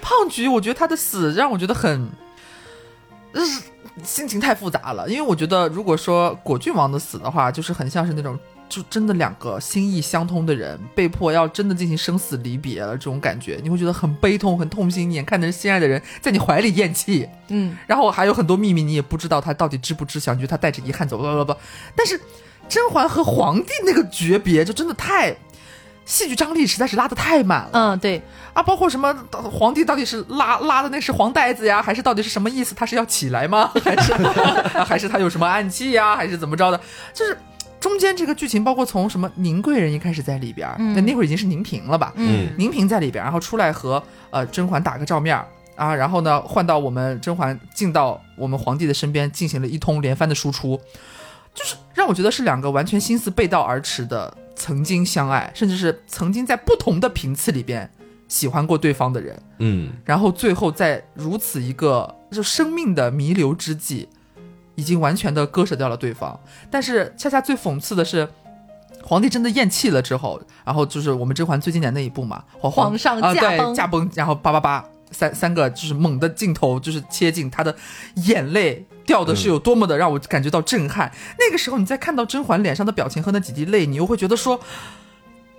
[0.00, 2.08] 胖菊，我觉得他的死让我觉得很，
[3.34, 3.62] 就是
[4.02, 5.08] 心情太复杂了。
[5.08, 8.38] 因为我觉得，如果说果郡王的死的话，就是很像是那种。
[8.70, 15.10] 就真的两个心意相通的人被迫要真的进行生死离别了，这种感觉你会觉得很悲痛、很痛心。
[15.10, 21.56] 眼看着心爱的人在你怀里咽气，嗯，然后还有很多秘密，你也不知道他到底知不知晓，你觉得他带着遗憾走，不不不。
[21.96, 22.18] 但是
[22.68, 25.36] 甄嬛和皇帝那个诀别，就真的太
[26.04, 27.70] 戏剧张力实在是拉的太满了。
[27.72, 29.12] 嗯，对，啊，包括什么
[29.50, 32.74] 皇帝到底是拉拉的那是黄带子呀，还是到底是什么意思？
[32.74, 33.72] 他是要起来吗？
[33.82, 34.12] 还是
[34.86, 36.14] 还是他有什么暗器呀？
[36.14, 36.80] 还是怎么着的？
[37.12, 37.36] 就是
[37.80, 42.12] 中间这个剧情，包括从什么宁贵人一开始在里边那、那会儿已经是宁嫔了吧？
[42.16, 42.48] 嗯。
[42.58, 45.36] 宁嫔在里边儿，然后出来和呃甄嬛打个照面
[45.76, 50.78] 啊，然后呢换到我们甄嬛进到我们皇帝的身边，进行了一通连番的输出，
[51.54, 57.90] 就是让我觉得是两个完全心思背道而驰的曾经相爱，甚至是曾经在不同的频次里边
[58.28, 59.90] 喜欢过对方的人，嗯。
[60.04, 64.06] 然后最后在如此一个就生命的弥留之际，
[64.74, 66.38] 已经完全的割舍掉了对方。
[66.70, 68.28] 但是恰恰最讽刺的是。
[69.02, 77.74] 皇帝真的咽气了之后，然后就是我们甄嬛最经典那一部嘛，皇皇上啊、驾崩对驾崩，然后叭叭叭三三个就是猛的镜头，就是切进他的
[78.16, 81.10] 眼泪掉的是有多么的让我感觉到震撼。
[81.38, 84.60] 那个时候你再看到甄嬛脸上的表情和那几滴泪，你又会觉得说，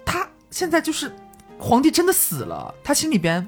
[0.05, 1.11] 他现在就是
[1.57, 3.45] 皇帝真的死了，他心里边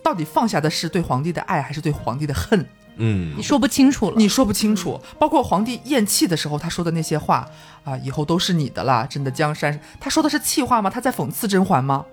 [0.00, 2.64] 到底放下的是对皇帝的爱，还是对皇帝的恨？
[2.96, 4.16] 嗯你说不清楚了。
[4.16, 5.00] 你说不清楚。
[5.18, 7.48] 包括皇帝咽气的时候，他说的那些话
[7.84, 9.78] 啊，以后都是你的啦，真的江山。
[10.00, 10.88] 他说的是气话吗？
[10.88, 12.04] 他在讽刺甄嬛吗？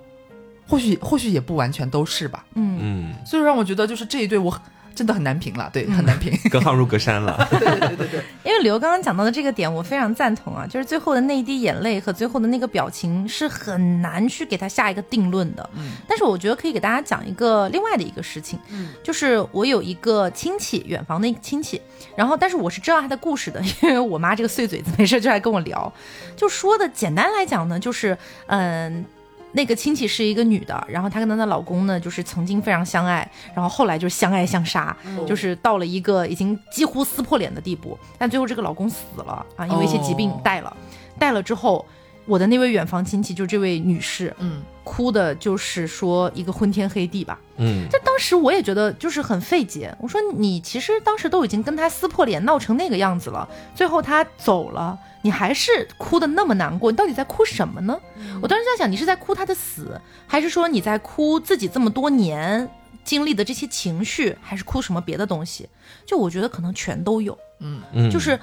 [0.67, 2.45] 或许或许也不完全都是吧。
[2.55, 4.61] 嗯，嗯，所以让我觉得就是这一对我
[4.93, 6.31] 真的很难评了，对，很难评。
[6.51, 7.47] 隔行如隔山了。
[7.51, 15.69] 对对对对对，因为刘刚刚讲到的这个点，我非常赞同啊，就是最后的那一滴眼泪和最后的那个表情是很难去给他下一个定论的。
[15.75, 21.81] 嗯但是我觉得可以给大家讲一个另外的一个事情，嗯就是我有一个亲戚，远房的一个亲戚，
[22.15, 25.91] 然后但是我是知道他的故事的，因为我妈这个碎嘴子没事就来跟我聊，
[26.35, 29.05] 就说的简单来讲呢，就是嗯。
[29.53, 34.95] 那个亲戚是一个女的，然后她跟她的老公呢，就是曾经非常相爱，然后后来就是相爱相杀，
[35.27, 37.97] 就是到了一个已经几乎撕破脸的地步。
[38.17, 40.75] 但最后这个老公死了啊，因为一些疾病哦带了，
[41.19, 41.85] 带了之后，
[42.25, 47.39] 我的那位远房亲戚，就这位女士，嗯，哭的就是说一个昏天黑地吧。
[47.57, 49.95] 嗯，这当时我也觉得就是很费解。
[49.99, 57.97] 我说你其实当时都已经跟他撕破脸，闹成那个样子了，最后他走了，你还是哭的那么难过，你到底在哭什么呢？
[58.41, 62.69] 我当时在想，你是在哭他的死，还是说你在哭自己这么多年
[63.03, 65.67] 经历的这些情绪，还是哭什么别的东西？
[66.05, 67.37] 就我觉得可能全都有。
[67.59, 68.39] 嗯就是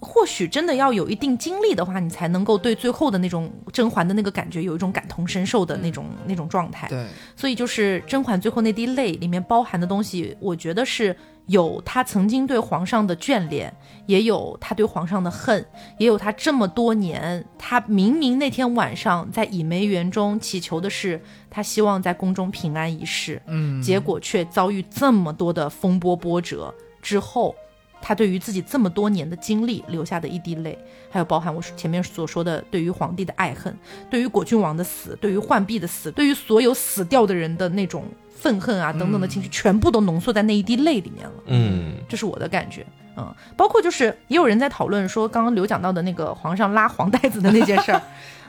[0.00, 6.88] 或许真的要有一定经历的话，你才能够对最后的那种甄嬛的那个感觉有一种感同身受的那种、那种状态。
[6.88, 7.06] 对，
[7.36, 11.14] 所以就是甄嬛最后那滴泪里面包含的东西，我觉得是
[11.46, 13.70] 有她曾经对皇上的眷恋，
[14.06, 15.64] 也有她对皇上的恨，
[15.98, 21.20] 也有她这么多年，她明明那天晚上在倚梅园中祈求的是，
[21.50, 27.54] 她希望在宫中平安一世，嗯，结果却遭遇这么多的风波波折之后，
[28.02, 30.78] 他对于自己这么多年的经历留下的一滴泪，
[31.10, 33.76] 还有包含我前面所说的对于皇帝的爱恨，
[34.08, 38.04] 对于果郡王的死，对于浣碧的死，对于所有死掉的人的那种
[38.34, 41.34] 愤恨啊等等的情绪，全部都浓缩在那一滴泪里面了。
[41.46, 42.86] 嗯这是我的感觉。
[43.16, 48.00] 嗯，包括就是也有人在讨论说，刚刚刘讲到的那个皇上拉黄袋子的那件事儿，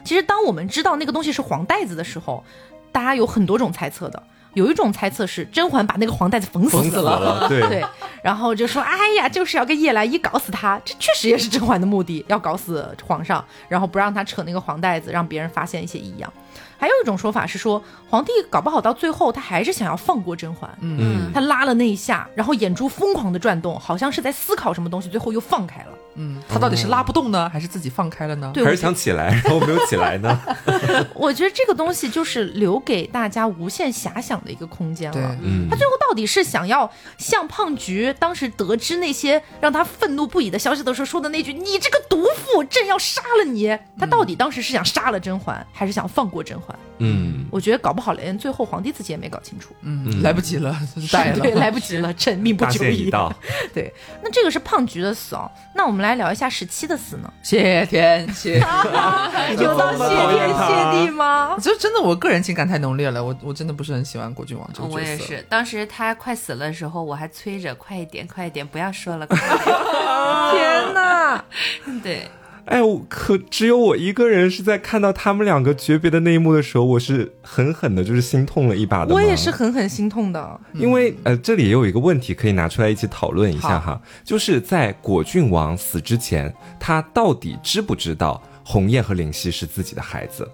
[0.04, 2.42] 其实当我们知道那个东西是黄袋子的时候，
[2.92, 4.22] 大家有很多种猜测的。
[4.54, 7.84] 有一种猜测是甄嬛把那个黄袋子缝死了， 对对，
[8.22, 16.32] 然后就说，哎呀，就是要跟叶澜依搞死他，这确实也是甄嬛的目的，要搞死皇上，然后不让他扯那个黄袋子，让别人发现一些异样。
[16.82, 17.80] 还有一种说法是说，
[18.10, 25.90] 皇帝搞不好到最后他还是想要放过甄嬛，嗯他拉了那一下，然后眼珠疯狂的转动，好像是在思考什么东西，最后又放开了。
[26.14, 28.50] 嗯，他到底是拉不动呢，还是自己放开了呢？
[28.52, 30.40] 对，还是想起来，然后没有起来呢？
[31.14, 35.36] 我觉得这个东西就是留给大家无限遐想的一个空间了。
[35.40, 46.71] 嗯他最后到底是想要像胖菊当时得知那些让他愤怒不已的消息的时候说的那句“你这个毒妇，朕要杀了你”，他到底当时是想杀了甄嬛，还是想放过甄嬛？
[46.98, 49.74] 嗯我觉得搞不好连最后皇帝自己也没搞清楚。
[49.80, 50.76] 嗯，嗯来不及了，
[51.10, 53.10] 带了，对，来不及了，朕命不大久矣。
[53.10, 53.32] 到，
[53.74, 53.92] 对，
[54.22, 55.50] 那这个是胖菊的死哦。
[55.74, 57.32] 那我们来聊一下十七的死呢？
[57.42, 58.66] 谢天谢地。
[59.62, 61.56] 有到谢天谢地吗？
[61.60, 64.94] 就真的，我个人情感太浓烈了，我我真的不是很喜欢果郡王这个角色。
[64.94, 71.44] 我也是，当时他快死了的时候，我还催着快一点，快一点，不要说了，快一天哪！
[72.02, 72.28] 对，
[72.66, 79.12] 哎，我可只有我一个人是在看到他们两个诀别的那一幕的时候，我是狠狠的，就是心痛了一把的。
[79.12, 80.60] 我也是，狠狠心痛的。
[80.74, 90.48] 因为呃，这里也有一个问题可以拿出来一起讨论一下哈，就是在果郡王死之前，他到底知不知道红叶和灵犀是自己的孩子？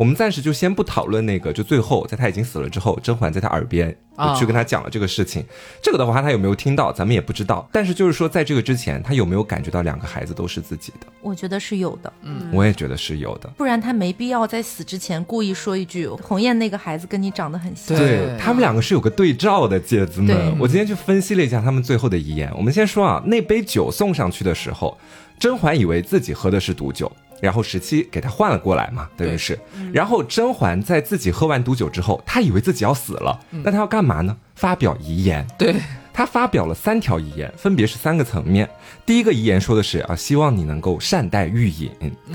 [0.00, 5.44] 我们暂时就先不讨论那个，就最后在他已经死了之后，甄嬛在他耳边啊去跟他讲了这个事情。
[5.82, 7.68] 这个的话，他有没有听到，咱们也不知道。
[7.70, 11.06] 但是就是说，在这个之前，他有没有感觉到两个孩子都是自己的？
[11.20, 13.50] 我觉得是有的，嗯我也觉得是有的。
[13.58, 17.94] 不然他没必要在死之前故意说一句“鸿雁那个孩子跟你长得很像”。
[18.00, 20.58] 对他们两个是有个对照的，姐子对们。
[20.58, 22.50] 我今天去分析了一下他们最后的遗言。
[22.56, 24.96] 我们先说啊，那杯酒送上去的时候，
[25.38, 29.58] 甄嬛以为自己喝的是毒酒，然后十七给他换了过来嘛，等于是。
[29.92, 34.36] 然后甄嬛在自己喝完毒酒之后，她以为自己要死了，那她要干嘛呢？
[34.54, 35.46] 发表遗言。
[35.58, 35.74] 对，
[36.12, 38.68] 她发表了三条遗言，分别是三个层面。
[39.06, 41.90] 第一个遗言说的是啊，希望你能够善待玉隐，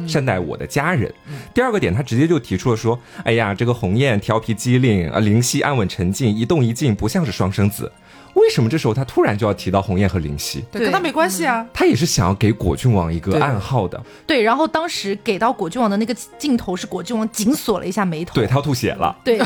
[0.08, 1.14] 善待我的家人。
[1.54, 7.92] 第二个点，她直接就提出了说，哎呀，这个鸿雁调皮机灵，啊，灵犀安稳沉静，一动一静不像是双生子。
[8.36, 10.64] 为什么这时候他突然就要提到鸿雁和灵犀？
[10.72, 11.66] 对，跟他没关系啊。
[11.74, 18.36] 他也是想要给果郡王一个暗号的，对，然后当时给到果郡王的那个镜头是果郡王紧锁了一下眉头。
[18.36, 19.16] 对他要吐血了。
[19.24, 19.40] 对，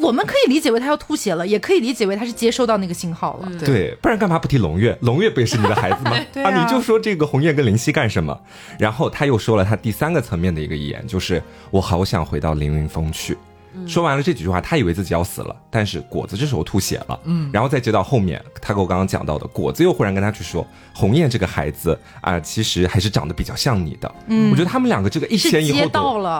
[0.00, 3.48] 我们可以理解为他要吐血了，也可以理解为他是接收到那个信号了。
[3.58, 4.96] 对对，不然干嘛不提龙月？
[5.00, 6.12] 龙月不也是你的 孩子吗？
[6.32, 8.38] 对啊你就说这个鸿雁跟灵犀干什么？
[8.78, 13.36] 然后他又说了他第三个层面的一个遗言，就是我好想回到凌云峰去。
[13.86, 25.88] 说完了这几句话，他以为自己要死了，但是果子这时候吐血了，嗯，然后再接到后面，他跟我刚刚讲到的，果子又忽然跟他去说，红艳这个孩子啊、其实还是长得比较像你的，嗯，我觉得他们两个这个一前一后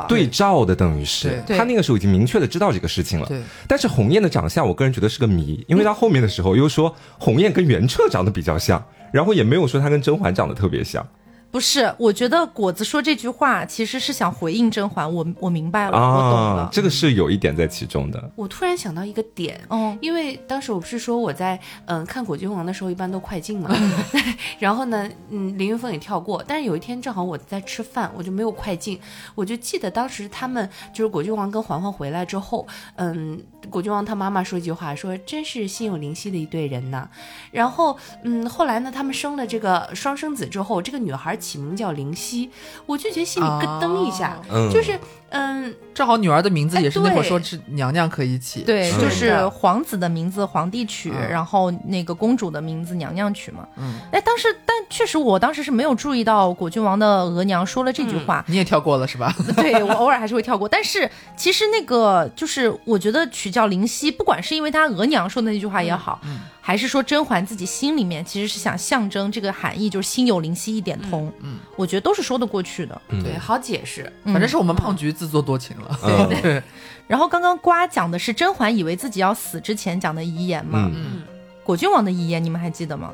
[0.09, 1.43] 对照的，等于是。
[1.47, 1.59] 对。
[1.59, 3.40] 他那个时候已经明确的知道这个事情了，对。
[3.69, 8.82] 但是红艳的长相，我个人觉得是个谜，因为到后面的时候又说红艳跟袁彻长得比较像，
[9.12, 11.06] 然后也没有说他跟甄嬛长得特别像
[11.55, 15.15] 不是，我觉得果子说这句话其实是想回应甄嬛。
[15.15, 16.63] 我我明白了，我懂了。
[16.63, 18.29] 啊，这个是有一点在其中的。
[18.35, 23.71] 我突然想到一个点，哦，因为当时我不是说我在嗯、看果郡王的时候一般都快进嘛，
[24.59, 28.99] 然后呢，嗯，林云峰也跳过，但是有一天正好我在吃饭，我就没有快进，
[29.37, 32.67] 我就记得当时他们就是果郡王跟嬛嬛回来之后，
[32.97, 37.09] 嗯，果郡王他妈妈说一句话，说真是心有灵犀的一对人呐。
[37.51, 42.51] 然后，嗯，后来呢，他们生了这个双生子之后，这个女孩起名叫灵犀，
[42.86, 44.99] 我就觉得心里咯噔一下，嗯就是，
[45.35, 51.28] 嗯，正好女儿的名字也是那会儿说是娘娘可以起，对，就是皇子的名字皇帝取，嗯。
[51.28, 53.66] 然后那个公主的名字娘娘取嘛。
[53.77, 59.35] 嗯，哎，当时但确实我当时是没有注意到果郡王的额娘说了这句话，你也跳过了是吧？
[59.56, 60.69] 对我偶尔还是会跳过。
[60.69, 66.20] 但是其实那个就是我觉得取叫灵犀，不管是因为他额娘说的那句话也好，
[66.66, 73.03] 还是说甄嬛自己心里面其实是想象征这个含义，就是心有灵犀一点通，嗯我觉得都是说得过去的。
[73.09, 74.11] 嗯对，好解释。
[74.24, 75.99] 反正是我们胖菊自作多情了。
[76.31, 76.62] 对对，
[77.07, 81.23] 然后刚刚瓜讲的是甄嬛以为自己要死之前讲的遗言嘛，嗯嗯，
[81.62, 83.12] 果郡王的遗言你们还记得吗？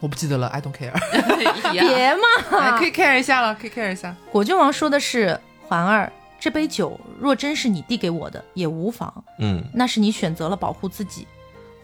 [0.00, 0.90] 我不记得了，I don't care。
[1.70, 4.12] 别嘛，哎可以 care 一下了，可以 care 一下。
[4.32, 5.38] 果郡王说的是
[5.68, 11.28] ：“嬛儿，这杯酒若真是你递给我的，也无妨，嗯那是你选择了保护自己。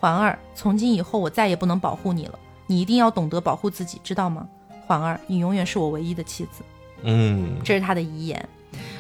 [0.01, 4.47] 嬛儿，从今以后我再也不能保护你了，你一定要懂得保护自己，知道吗？
[4.87, 6.63] 环儿，你永远是我唯一的妻子。”
[7.03, 8.49] 嗯这是他的遗言。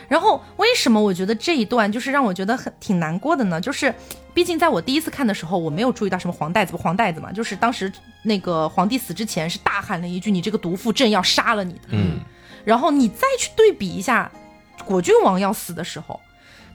[0.08, 3.60] 然后为什么我觉得这一段就是让我觉得很挺难过的呢？
[3.60, 3.94] 就是，
[4.32, 7.92] 毕竟在我第一次看的时候，我没有注意到什么黄带子不黄带子嘛，就是当时
[8.22, 12.20] 那个皇帝死之前是大喊了一句：“你这个毒妇，朕要杀了你的。”嗯
[12.64, 14.30] 然后你再去对比一下，
[14.84, 16.18] 果郡王要死的时候，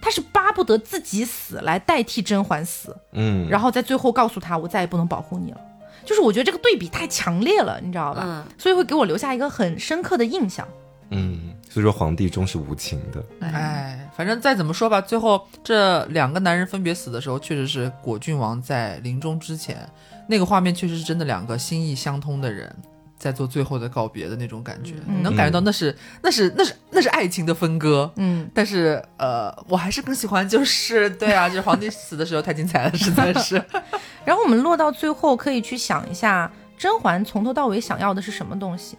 [0.04, 5.58] 他是巴不得自己死来代替甄嬛死，嗯，然后在最后告诉他我再也不能保护你了。
[6.04, 8.24] 就是我觉得这个对比太强烈了，你知道吧？
[8.26, 10.68] 嗯所以会给我留下一个很深刻的印象。
[11.12, 13.24] 嗯，所以说皇帝终是无情的。
[13.40, 19.88] 哎，反正再怎么说吧，最后这两个男人分别死的时候，确实是果郡王在临终之前，
[20.28, 22.76] 那个画面确实是真的两个心意相通的人。
[23.24, 33.56] 在做最后的告别的那种感觉，嗯你能感觉到那是那是那是那是爱情的分割，嗯，但是呃，我还是更喜欢就是对啊，就是皇帝死的时候太精彩了，实在是。
[34.26, 38.98] 然后我们落到最后，可以去想一下，甄嬛从头到尾想要的是什么东西？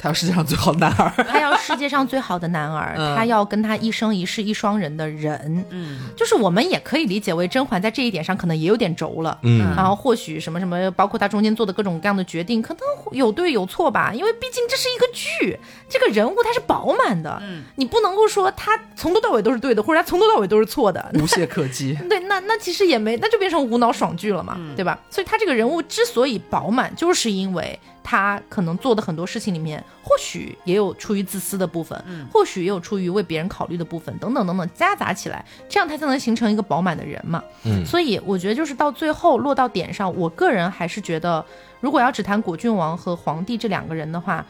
[0.00, 5.64] 他要世界上最好的男儿， 他要世界上最好的男儿，嗯她要跟他一生一世一双人的人。
[5.70, 9.38] 嗯就是我们也可以理解为甄嬛在这一点上可能也有点轴了。
[9.42, 12.80] 嗯然后或许什么什么，包括他中间做的各种各样的决定，可能
[13.12, 15.58] 有对有错吧，因为毕竟这是一个剧，
[15.88, 21.10] 这个人物他是饱满的，嗯你不能够说他从头到尾都是对的，或者他从头到尾都是错的。
[21.14, 21.96] 无懈可击。
[22.08, 24.98] 对，那那其实也没，那就变成无脑爽剧了嘛，对吧？
[25.10, 32.02] 所以他这个人物之所以饱满，就是因为他可能做的很多事情里面，或许也有出于自私的部分，
[32.32, 37.42] 或许也有出于为别人考虑的部分，等等等等，夹杂起来，这样他才能形成一个饱满的人嘛。
[37.64, 41.44] 嗯所以我觉得就是到最后落到点上，我个人还是觉得，
[41.80, 44.44] 如果要只谈果郡王和皇帝这两个人的话，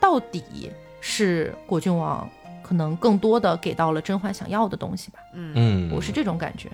[0.00, 0.70] 到底
[1.00, 2.28] 是果郡王
[2.62, 6.70] 可能更多的给到了甄嬛想要的东西吧，嗯，我是这种感觉。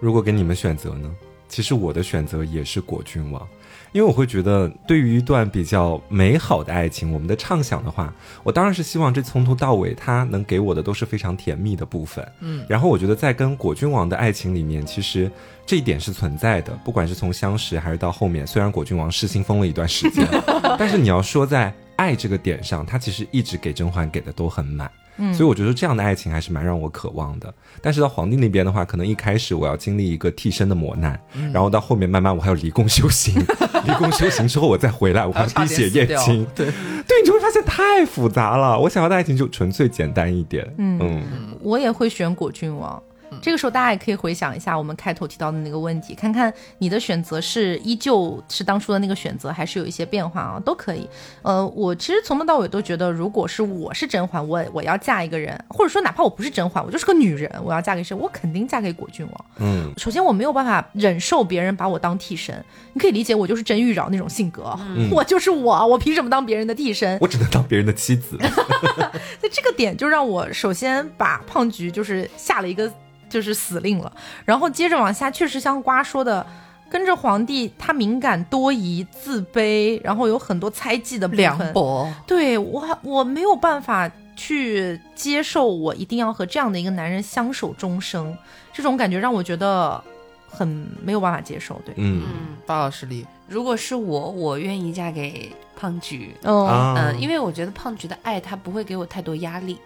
[0.00, 1.14] 如果给你们选择呢？
[1.46, 3.46] 其实我的选择也是果郡王，
[3.94, 8.12] 因为我会觉得，对于一段比较美好的爱情，我们的畅想的话，
[8.42, 12.26] 我当然是希望这从头到尾，他能给我的都是非常甜蜜的部分。
[12.40, 15.30] 嗯，然后我觉得在跟果郡王的爱情里面，其实
[15.64, 20.26] 这一点是存在的，不管是从相识还是到后面，虽然果郡王失心疯了一段时间，
[20.76, 24.90] 但是你要说在爱这个点上，他其实一直给甄嬛给的都很满。
[25.16, 25.32] 嗯。
[25.34, 27.52] 所以我觉得这样的爱情还是蛮让我渴望的。
[27.80, 31.52] 但是到皇帝那边的话，可能一开始我要经历一个替身的磨难，嗯。
[31.52, 33.34] 然后到后面慢慢我还要离宫修行，
[33.86, 38.78] 离宫修行之后我再回来，我还要滴血验亲，对，对，你就会发现太复杂了。
[38.78, 40.98] 我想要的爱情就纯粹简单一点，嗯。
[41.00, 41.22] 嗯。
[41.60, 43.02] 我也会选果郡王。
[43.42, 51.08] 这个时候，大家也可以回想一下我们开头提到的那个问题，看看你的选择是依旧是当初的那个选择，还是有一些变化啊，都可以。
[51.42, 59.44] 呃，我其实从头到尾都觉得，如果是我是甄嬛，我我要嫁一个人，或者说哪怕我不是甄嬛，我就是个女人，我要嫁给谁，我肯定嫁给果郡王。
[59.58, 64.78] 嗯首先，我没有办法忍受别人把我当替身，你可以理解我就是甄玉娆那种性格，
[65.10, 67.18] 我就是我，我凭什么当别人的替身？
[67.20, 68.36] 我只能当别人的妻子。
[69.42, 72.90] 那这个点就让我首先把胖菊就是下了一个
[73.34, 74.12] 就是死令了，
[74.44, 76.46] 然后接着往下，确实像瓜说的，
[76.88, 81.58] 跟着皇帝他敏感多疑、自卑，然后有很多猜忌的部凉。
[81.72, 82.08] 薄。
[82.28, 88.38] 对我我没有办法去接受，我一定要和这样的一个男人相守终生，
[88.72, 90.00] 这种感觉让我觉得
[90.48, 90.68] 很
[91.02, 91.80] 没有办法接受。
[91.84, 96.36] 对，嗯嗯，八老师里，如果是我，我愿意嫁给胖菊。
[96.42, 99.76] 嗯啊嗯，因为我觉得胖菊的爱他不会给我太多压力。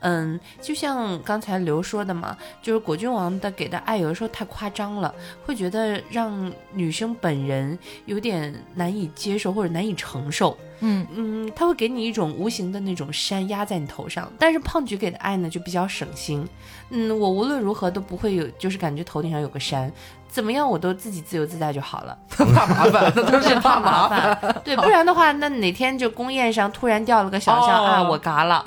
[0.00, 5.12] 嗯，就像刚才刘说的嘛，就是果郡王的给的爱有的时候太夸张了，
[5.44, 10.56] 会觉得让女生本人有点难以接受或者难以承受。
[10.80, 16.46] 嗯嗯，他会给你一种无形的那种山压在你头上，但是胖菊给的爱呢就比较省心。
[16.90, 19.90] 嗯，我无论如何都不会有，就是感觉头顶上有个山，
[20.36, 22.14] 怎么样我都自己自由自在就好了。
[22.28, 24.38] 怕麻烦，那都是怕麻烦。
[24.62, 28.62] 对，不然的话，那哪天就宫宴上突然掉了个小象、哦啊，我嘎了，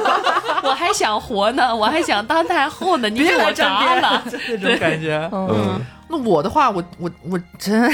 [0.64, 5.28] 我还想活呢，我还想当太后呢，你给我嘎了， 这种感觉。
[5.30, 5.78] 嗯，
[6.08, 7.90] 那我的话，我我我真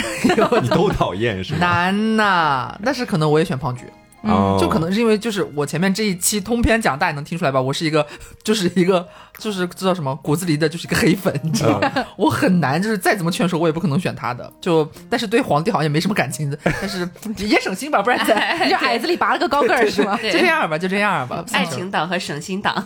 [0.63, 1.59] 你都讨厌是吗？
[1.61, 3.85] 难呐，但是可能我也选胖菊。
[4.23, 7.59] 嗯就可能是因为就是我前面这一期通篇讲，大家能听出来吧？
[7.59, 8.07] 我是一个，
[8.45, 9.09] 就是一个，
[9.41, 11.91] 就是知道什么骨子里的就是一个黑粉，你知道吗？
[12.17, 14.53] 我很难，就是再怎么劝说，我也不可能选他的。
[14.61, 17.09] 就但是对皇帝好像也没什么感情的，但是
[17.39, 20.17] 也省心吧，不然在你就矮子里拔了个高个儿是吗？
[20.23, 21.45] 就这样吧，就这样吧。
[21.53, 22.85] 爱情党和省心党，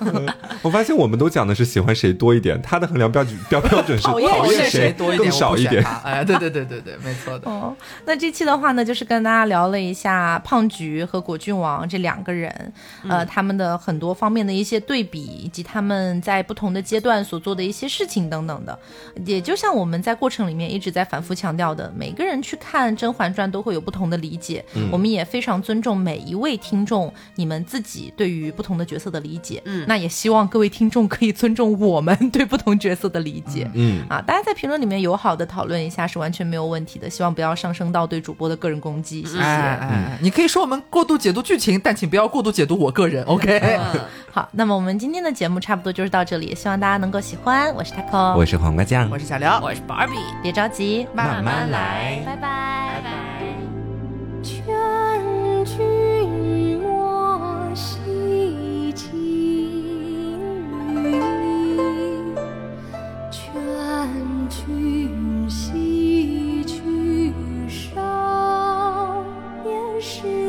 [0.63, 5.85] 我发现我们都讲的是喜欢谁多一点，他的衡量标准标标准是讨厌谁多一点，更少一点。
[6.05, 7.51] 哎，对对对对对，没错的。
[7.51, 7.75] 哦，
[8.05, 12.73] 那这期的话呢，就是跟大家聊了一下胖菊和果郡王这两个人，
[13.09, 18.79] 呃，他们的很多方面的一些对比，以及他们在不同的阶段所做的一些事情等等的。
[19.27, 24.65] 也就像我们在过程里面一直在反复强调的，每个人去看《甄嬛传》都会有不同的理解。
[24.93, 29.63] 我们也非常尊重每一位听众你们自己对于不同的角色的理解。
[29.65, 33.71] 嗯那也希望各位听众可以尊重我们对不同角色的理解。
[33.75, 39.39] 嗯，啊，大家在评论里面友好的讨论一下是完全没有问题的，希望不要上升到对主播的个人攻击，谢谢。
[39.39, 43.59] 哎哎哎，你可以说我们过度解读剧情，但请不要过度解读我个人，OK？
[43.59, 44.01] 嗯
[44.33, 47.73] 好，那么我们今天的节目差不多就是到这这里希望大家能够喜欢。
[47.77, 49.09] 我是 taco 我是黄瓜酱。
[49.09, 49.49] 我是小刘。
[49.63, 52.21] 我是 barbie 别着急慢慢来。
[52.27, 53.01] 拜拜拜。
[53.05, 53.15] 拜
[54.43, 59.07] 劝君莫惜金
[63.31, 63.53] 劝
[64.49, 67.33] 君惜取
[67.69, 69.25] 少
[69.63, 70.44] 年时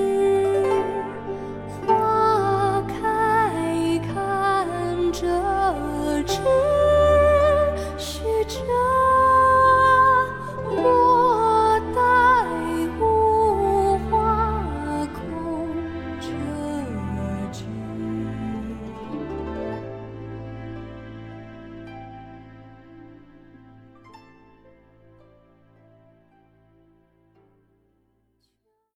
[6.27, 6.74] 痴